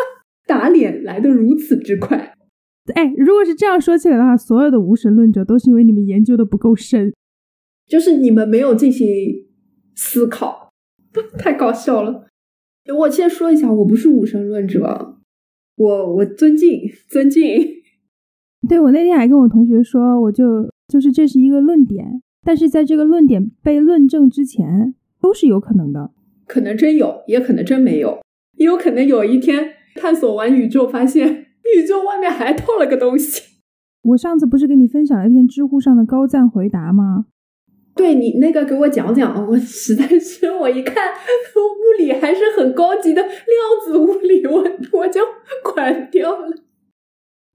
[0.46, 2.34] 打脸来的如此之快。
[2.94, 7.12] 哎，如果是这样说起来的话，所有的无神论者都是因为你们研究的不够深，
[7.86, 9.06] 就是你们没有进行
[9.94, 10.61] 思考，
[11.38, 12.26] 太搞笑了。
[12.98, 15.16] 我先说一下，我不是无神论者，
[15.76, 17.42] 我我尊敬 尊敬。
[18.68, 22.22] 对我那天还跟我同学说，我就就是这是一个论点。
[22.44, 26.10] 但是在这个论点被论证之前，都是有可能的。
[26.46, 28.20] 可能真有，也可能真没有。
[28.58, 31.46] 也有可能有一天探索完宇宙，发现
[31.76, 33.42] 宇宙外面还套了个东西。
[34.02, 37.26] 我上次不是跟你分享了一篇知乎上的高赞回答吗？
[37.94, 43.32] 对你那个给我讲讲，我实在是我一看物理还是很高级的量
[43.84, 45.20] 子物理，我我就
[45.74, 46.56] 关掉了。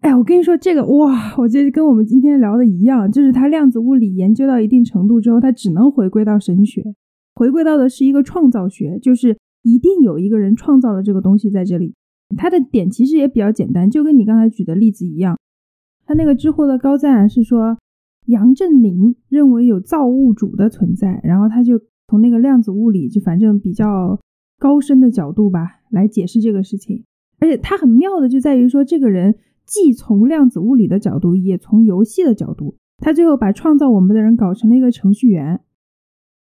[0.02, 6.84] 哎，我跟你说这个哇，我觉得跟我们今天聊的一样，就是它量子物理研究到一定程度之后，它只能回归到神学，
[7.34, 11.96] 回归到的是一个创造学，就是一定有一个人创造了这个东西在这里。
[12.38, 15.38] 它的点其实也比较简单，就跟你刚才举的例子一样。
[16.06, 17.78] 他那个知乎的高赞是说，
[18.28, 24.18] 杨振宁认为有造物主的存在，然后他就从那个量子物理就反正比较
[24.58, 27.04] 高深的角度吧来解释这个事情，
[27.40, 29.36] 而且他很妙的就在于说这个人。
[29.70, 35.60] 既从量子物理的角度，也从游戏的角度，他最后把创造我们的人搞成了一个程序员。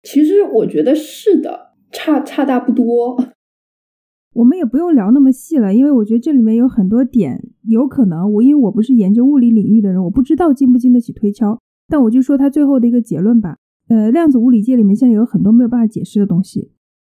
[0.04, 3.16] 其实我觉得是的，差差大不多。
[4.32, 11.58] 我们也不用聊那么细了，因为我觉得这里面有很多点，有可能我因为我不是研究物理领域的人，我不知道经不经得起推敲。
[11.88, 13.58] 但我就说他最后的一个结论吧。
[13.88, 16.72] 呃，量子物理界里面现在有很多没有办法解释的东西，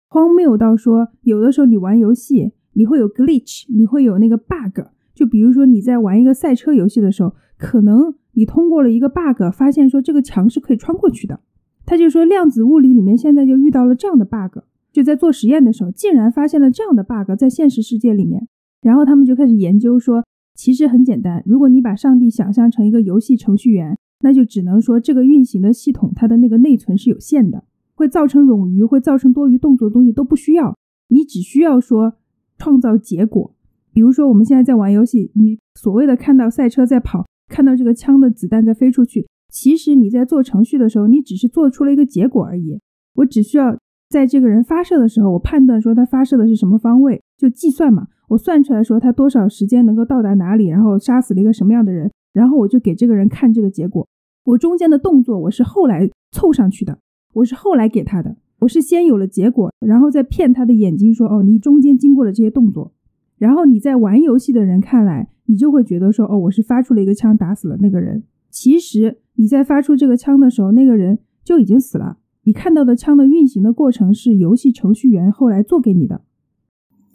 [0.10, 4.82] 荒谬到说有的时候你玩游戏，你会有 glitch，你会有那个 bug。
[5.14, 11.40] 就比如说你在玩一个赛车游戏的时候，可能你通过了一个 bug，发现说这个墙是可以穿过去的。
[11.86, 14.60] 他就说量子物理里面现在就遇到了这样的 bug，
[14.92, 18.48] 就在做实验的时候，竟然发现了这样的 bug 在现实世界里面。
[18.82, 27.64] 然后他们就开始研究说，其实很简单，如果你把上帝想象成一个游戏程序员，那就只能说这个运行的系统它的那个内存是有限的，
[27.96, 30.76] 会造成冗余，会造成多余动作的东西都不需要，
[31.10, 32.16] 你只需要说
[32.58, 33.54] 创造结果。
[33.94, 42.80] 比如说，我们现在在玩游戏，你所谓的看到赛车在跑，看到这个枪的子弹在飞出去，其实你在做程序的时候，你只是做出了一个结果而已。
[43.16, 43.76] 我只需要
[44.10, 54.08] 在这个人发射的时候，我判断说他发射的是什么方位，就计算嘛，我算出来说他多少时间能够到达哪里，然后杀死了一个什么样的人，然后我就给这个人看这个结果。
[54.44, 57.00] 我中间的动作我是后来凑上去的，
[57.34, 62.94] 我是后来给他的，我是先有了结果，然后再骗他的眼睛说，哦，你中间经过了这些动作。
[63.40, 68.24] 然后你在玩游戏的人看来，你就会觉得说，哦，我是发出了一个枪打死了那个人。
[68.52, 72.20] 其实你在发出这个枪的时候，那个人就已经死了。
[72.44, 76.22] 你看到的枪的运行的过程是游戏程序员后来做给你的。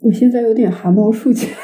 [0.01, 1.57] 我现在有点汗毛竖起来。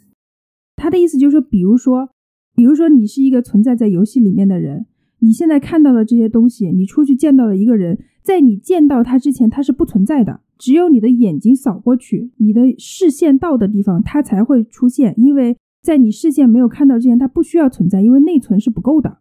[0.76, 2.08] 他的意思就是说，比如说，
[2.54, 4.86] 比如说你是一个存在在游戏里面的人，
[5.20, 10.40] 你现在看到了这些东西，你出去见到了一个人，在你见到他之前，他是不存在的。
[10.58, 15.14] 只有你的眼睛扫过去，你的视线到的地方，他才会出现。
[15.16, 19.18] 因为在你视线没有看到之前，它不需要存在，因为内存是不够的。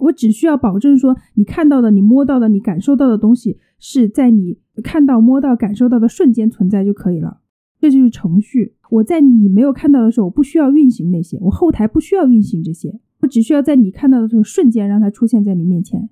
[0.00, 7.38] 我只需要保证说，你看到的、你摸到的、你感受到的东西，是在你看到、摸到、感受到的瞬间存在就可以了。
[7.84, 8.72] 这就是程序。
[8.88, 16.08] 我在你没有看到的时候，我不需要运行那些，我后台不需要运行这些，我只需要在你看到的时候瞬间让它出现在你面前。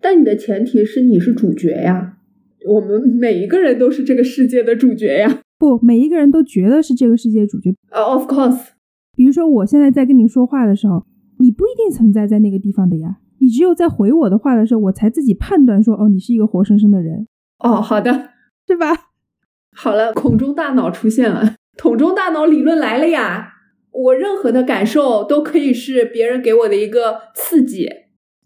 [0.00, 2.18] 但你的前提是你是主角呀。
[2.66, 5.42] 我们每一个人都是这个世界的主角呀！
[5.60, 7.72] 不，每一个人都觉得是这个世界主角。
[7.92, 8.70] 呃，of course。
[9.16, 11.06] 比如说，我现在在跟你说话的时候，
[11.38, 13.18] 你不一定存在在那个地方的呀。
[13.38, 17.28] 你只有在回我的话的时候，我才自己判断说，哦，你是一个活生生的人。
[17.60, 18.30] 哦，好的，
[18.66, 19.01] 是吧？
[19.74, 23.48] 好了，孔中大脑出现了， 桶中大脑理论来了呀！
[23.90, 27.88] 我任何的感受都可以是别人给我的一个刺激，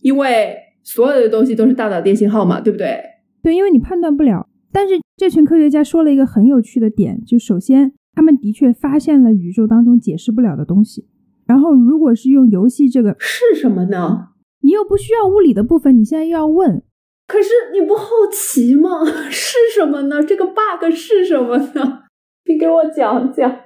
[0.01, 3.01] 因为所有的东西都是大脑电信号嘛，对不对？
[3.43, 4.49] 对，因为你判断不了。
[4.73, 11.07] 但是这群科学家说了一个很有趣的点，就首先他们的确发现了宇宙当中解释不了的东西。
[11.47, 14.31] 然后，如果是用游戏这个是什么呢？
[14.63, 16.83] 你又不需要物理的部分，你现在又要问，
[17.27, 19.05] 可是你不好奇吗？
[19.31, 20.23] 是什么呢？
[20.23, 22.05] 这个 bug 是什么呢？
[22.49, 23.61] 你给我讲讲。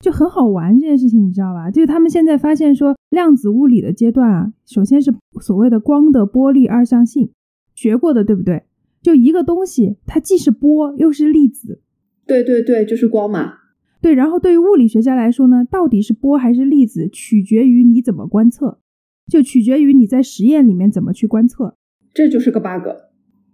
[0.00, 1.70] 就很好玩这件事情，你知道吧？
[1.70, 7.30] 就是他们现在发现说，量子物理的阶段啊，首先是所谓的光的波粒二象性，
[7.74, 8.62] 学过的对不对？
[9.02, 11.82] 就一个东西，它既是波又是粒子。
[12.26, 13.54] 对对对，就是光嘛。
[14.00, 18.78] 对，然后对于物理学家来说呢，到底是波还是粒子，取决于你怎么观测，
[19.26, 21.76] 就取决于你在实验里面怎么去观测。
[22.14, 22.88] 这就是个 bug。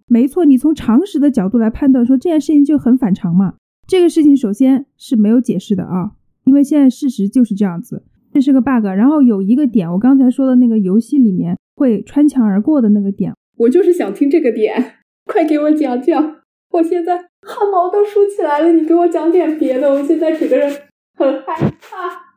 [0.07, 3.55] 没错，你从常识的角度来判断，说这件事情就很反常嘛。
[3.87, 6.13] 这个事情首先是没有解释的啊，
[6.45, 8.03] 因为现在事实就是这样子，
[8.33, 8.85] 这是个 bug。
[8.85, 16.37] 然后有一个点，我刚才说的那个游戏里面会穿墙而过的那个点，我就是想听这个点，快给我讲讲。
[16.71, 20.71] 我现在汗毛都竖起来了，你给我讲点别的，我现在整个人
[21.17, 22.35] 很害怕。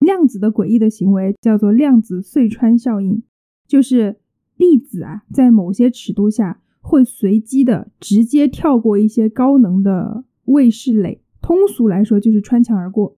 [0.00, 3.22] 量子的诡异的行为叫做量子隧穿效应，
[3.66, 4.16] 就是
[4.56, 13.16] 粒子啊，在某些尺度下会随机的直接跳过一些高能的卫士垒，通俗来说就是穿墙而过。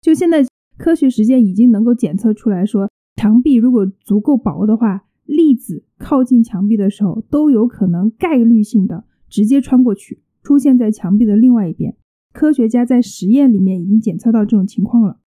[0.00, 0.44] 就现在
[0.76, 9.04] 科学实践已经能够检测出来说，墙壁如果足够薄的话，粒子靠近墙壁的时候都有可能概率性的。
[9.28, 11.96] 直接穿过去，出现在墙壁的另外一边。
[12.32, 15.18] 科学家在实验里面已经检测到这种情况了。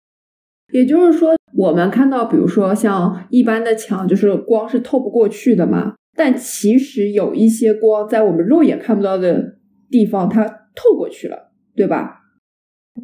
[0.72, 5.96] 也就是说，我们看到，比如说像一般的墙，就是光是透不过去的嘛。
[6.16, 9.58] 但其实有一些光在我们肉眼看不到的
[9.90, 10.46] 地方，它
[10.76, 12.18] 透过去了，对吧？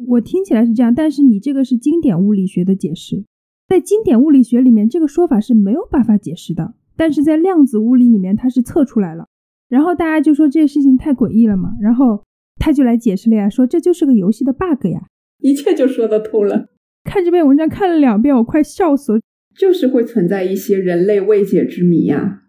[0.08, 3.24] 我听起来是这样，但是你这个是经典物理学的解释，
[3.68, 6.74] 在经典物理学里面，这个说法是没有办法解释的。
[6.96, 9.26] 但是在量子物理里面，它是测出来了。
[9.68, 12.22] 然后大家就说这个事情太诡异了嘛，然后
[12.58, 15.06] 他就来解释了呀，说这就是个游戏的 bug 呀，
[15.40, 16.68] 一切就说得通了。
[17.06, 19.20] 看这篇文章看了两遍，我快笑死了，
[19.56, 22.42] 就是会存在一些人类未解之谜呀。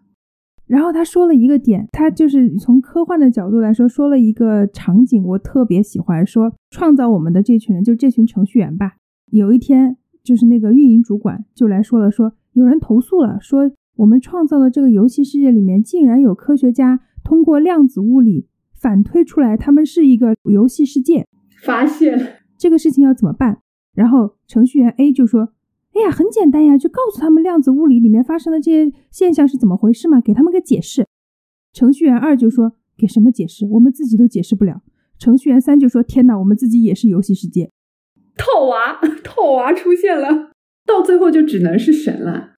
[0.66, 8.96] 然后他说了一个点，他就是从科幻的角度来说，说了一个场景，我特别喜欢，说创造我们的这群人，就这群程序员吧。
[9.30, 17.00] 有一天，就是那个运营主管就来说了，说有人投诉了，说我们创造的这个游戏世界里面竟然有科学家。
[17.24, 21.26] 通过量子物理反推出来，他们是一个游戏世界。
[21.62, 23.58] 发现这个事情要怎么办？
[23.98, 25.54] 然后程序员 A 就说
[25.92, 31.04] ：“哎呀，很简单呀，就告诉他们量子物理里面发生的这些现象是怎么回事嘛，给他们个解释。”
[31.74, 33.66] 程序员二就说：“给什么解释？
[33.66, 34.82] 我们自己都解释不了。”
[35.18, 37.72] 程序员三就说：“天哪，我们自己也是游戏世界。”
[38.38, 40.52] 套娃，套娃出现了，
[40.86, 42.54] 到最后就只能是神了。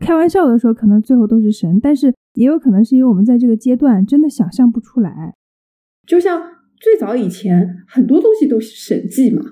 [0.00, 5.34] 开玩笑的说，可能最后都是神，但是也有可能是因为我们在这个阶段真的想象不出来。
[6.06, 6.40] 就像
[6.76, 9.42] 最早以前，很多东西都是神迹嘛。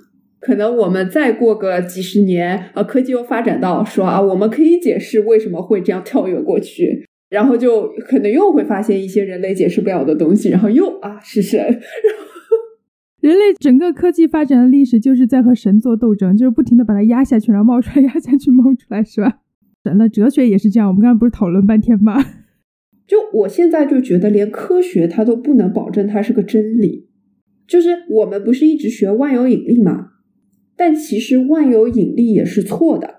[0.41, 11.61] 可能我们再过个几十年，啊，科技又发展到说啊，我们可以解释为什么会这样跳跃过去，然后就可能又会发现一些人类解释不了的东西，然后又啊是神。
[13.21, 19.41] 人类整个科技发展的历史就是在和神做斗争，就是不停的把它压下去，然后冒出来，压下去，冒出来，是吧？
[19.83, 20.89] 神了，哲学也是这样。
[20.89, 22.25] 我们刚才不是讨论半天吗？
[23.09, 27.09] 就我现在就觉得，连科学它都不能保证它是个真理。
[27.67, 30.11] 就是我们不是一直学万有引力吗？
[30.79, 33.17] 但其实万有引力也是错的。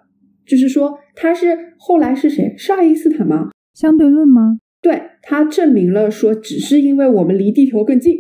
[0.47, 2.55] 就是说，它是后来是谁？
[2.57, 3.51] 是爱因斯坦吗？
[3.75, 4.57] 相对论吗？
[4.81, 8.15] 对，他证明了说，只是因为我们离地球更近。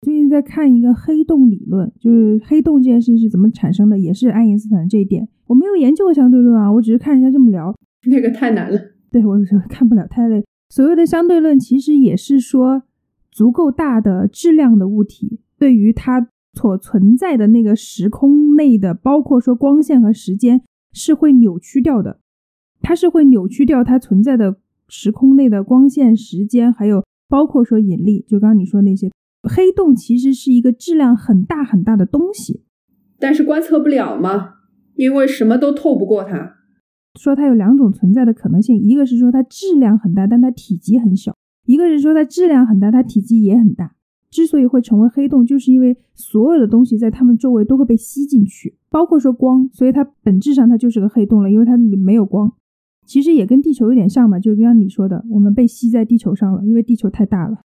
[0.00, 5.28] 最近在看一个黑洞理论，就是黑洞这件事情是怎么产生的，也是爱因斯坦这一点。
[5.46, 7.74] 我没有研究过相对论啊，我只是看人家这么聊。
[8.08, 8.78] 那个太难了，
[9.10, 10.44] 对我有时候看不了，太累。
[10.70, 12.82] 所谓的相对论，其实也是说，
[13.30, 22.20] 足够大的质量的物体，对于它所存在的那个时空内的，包括说光线和时间，是会扭曲掉的。
[22.80, 24.56] 它是会扭曲掉它存在的
[24.88, 28.24] 时空内的光线、时间，还有包括说引力。
[28.28, 29.10] 就刚刚你说那些。
[29.46, 32.62] 黑洞其实是一个质量很大很大的东西，
[33.18, 34.54] 但是观测不了嘛？
[34.94, 36.54] 因为什么都透不过它。
[37.20, 41.32] 说它有两种存在的可能性，一个是说它质量很大，但它体积很小；
[41.66, 43.94] 一个是说它质量很大，它体积也很大。
[44.34, 52.52] 之所以会成为黑洞，就是因为所有的东西在它们周围都会被吸进去，包括说光，所以它本质上它就是个黑洞了，因为它没有光。
[53.06, 57.60] 其实也跟地球有点像嘛，就刚刚你说的，我们被吸在地球上了，因为地球太大了。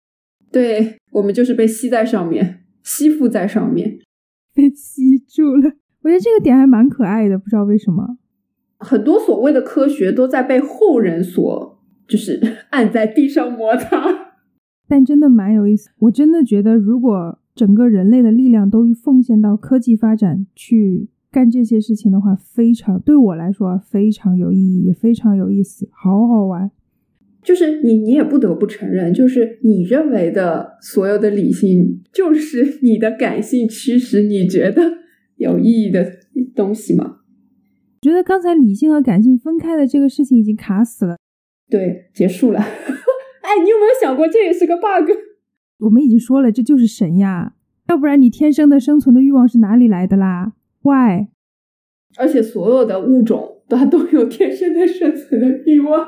[0.51, 3.99] 对我们就是被吸在上面，吸附在上面，
[4.55, 5.71] 被吸住了。
[6.03, 8.17] 我觉得这个点还蛮可爱的，不知道为什么。
[8.79, 12.41] 很多所谓的科学都在被后人所就是
[12.71, 14.24] 按在地上摩擦，
[14.87, 15.91] 但真的蛮有意思。
[15.99, 26.71] 我真的觉得，如果整个人类的力量都奉献到科技发展去干这些事情的话，非常对我来说非常有意义，也非常有意思，好好玩。
[27.43, 34.83] 就是你，你也不得不承认，就是你认为的所有的理性，就是你的感性驱使你觉得
[35.37, 36.11] 有意义的
[36.55, 37.19] 东西吗？
[38.01, 41.17] 觉得刚才理性和感性分开的这个事情已经卡死了。
[41.69, 42.65] 对，结束了。
[43.55, 45.11] 哎，你有没有想过这也是个 bug？
[45.79, 47.55] 我们已经说了，这就是神呀，
[47.87, 51.29] 要不然你天生的生存的欲望是哪里来的啦？Why？
[52.17, 56.01] 而且所有的物种它都有天生的生存的欲望。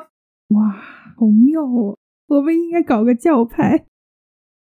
[0.48, 0.70] 哇，
[1.16, 1.96] 好妙哦！
[2.26, 3.86] 我们应该搞个教派。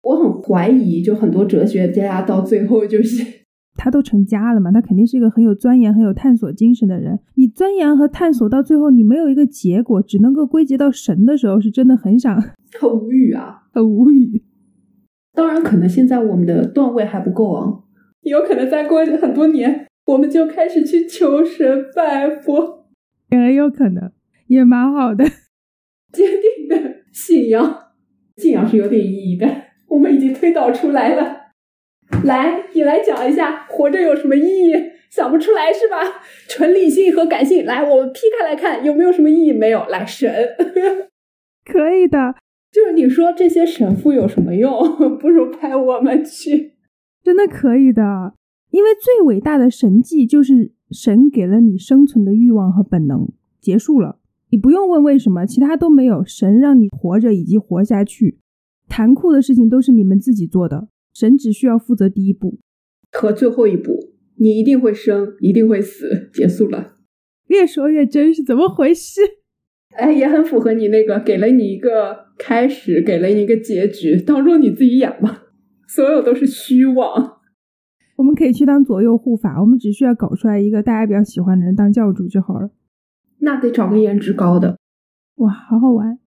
[0.03, 3.44] 我很怀疑，就很多哲学家到最后就是
[3.75, 7.19] 他都成家了嘛，他肯定是一个很有钻研、很有探索精神的人。
[7.35, 12.41] 你钻研和探索到最后，你没有一个结果，只能够归结到神的时候，是真的很想
[12.79, 14.43] 很无语啊，很无语。
[15.33, 17.83] 当然，可能现在我们的段位还不够啊，
[18.21, 22.85] 有可能再过很多年，我们就开始去求神拜佛，
[23.31, 24.11] 也有可能，
[24.47, 25.25] 也蛮好的。
[26.13, 27.77] 坚定的信仰，
[28.37, 29.45] 信仰是有点意义的。
[29.89, 31.44] 我们已经推导出来了，
[32.25, 34.73] 来，你来讲一下活着有什么意义？
[35.11, 35.97] 想不出来是吧？
[36.47, 39.53] 纯理性和感性，来，我们劈开来看有没有什么意义？
[39.53, 40.33] 没有，来神，
[41.63, 42.35] 可以的。
[42.71, 44.71] 就是你说这些神父有什么用？
[45.17, 46.73] 不如派我们去，
[47.23, 48.33] 真的可以的。
[48.71, 53.29] 因为最伟大的神迹就是神给了你生存的欲望和本能，
[53.61, 54.17] 结束了，
[54.49, 58.39] 你不用问为什么，其他都没有，神让你活着以及活下去。
[58.89, 62.59] 残酷的事情都是你们自己做的，神只需要负责第一步
[63.11, 64.13] 和最后一步。
[64.37, 66.97] 你一定会生，一定会死，结束了。
[67.47, 69.21] 越说越真是怎么回事？
[69.95, 75.43] 哎，也很符合你那个，给了你一个开始，给了你一个结局，当做你自己演吧。
[75.87, 77.37] 所有都是虚妄。
[78.17, 82.71] 我们可以去当左右护法，我们只需要搞出来一个大家比较喜欢的人当教主就好了。
[83.39, 84.77] 那得找个颜值高的。
[85.35, 86.19] 哇，好好玩。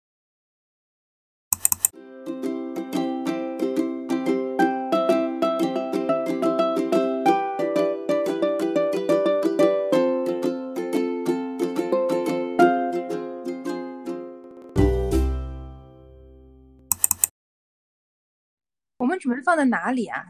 [19.18, 20.24] 准备放在哪里啊？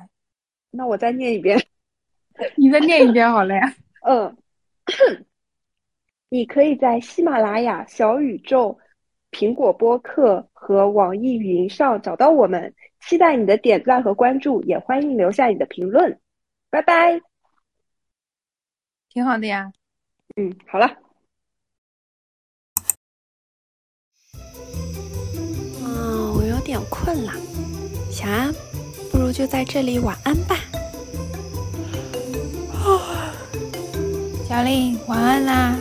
[0.70, 1.58] 那我再念一遍，
[2.56, 3.74] 你再念一遍好了呀。
[4.06, 4.36] 嗯，
[6.28, 8.78] 你可以在喜马拉雅、小宇宙、
[9.30, 12.74] 苹果播客和网易云上找到我们。
[13.00, 16.20] 期待你的点赞和关注，也欢迎留下你的评论。
[16.68, 17.20] 拜拜。
[19.08, 19.72] 挺好的呀。
[20.36, 20.86] 嗯，好了。
[25.80, 27.32] 啊，我有点困了，
[28.10, 28.67] 小安。
[29.28, 30.56] 如就在这里晚安吧。
[34.48, 35.76] 小令，晚安啦。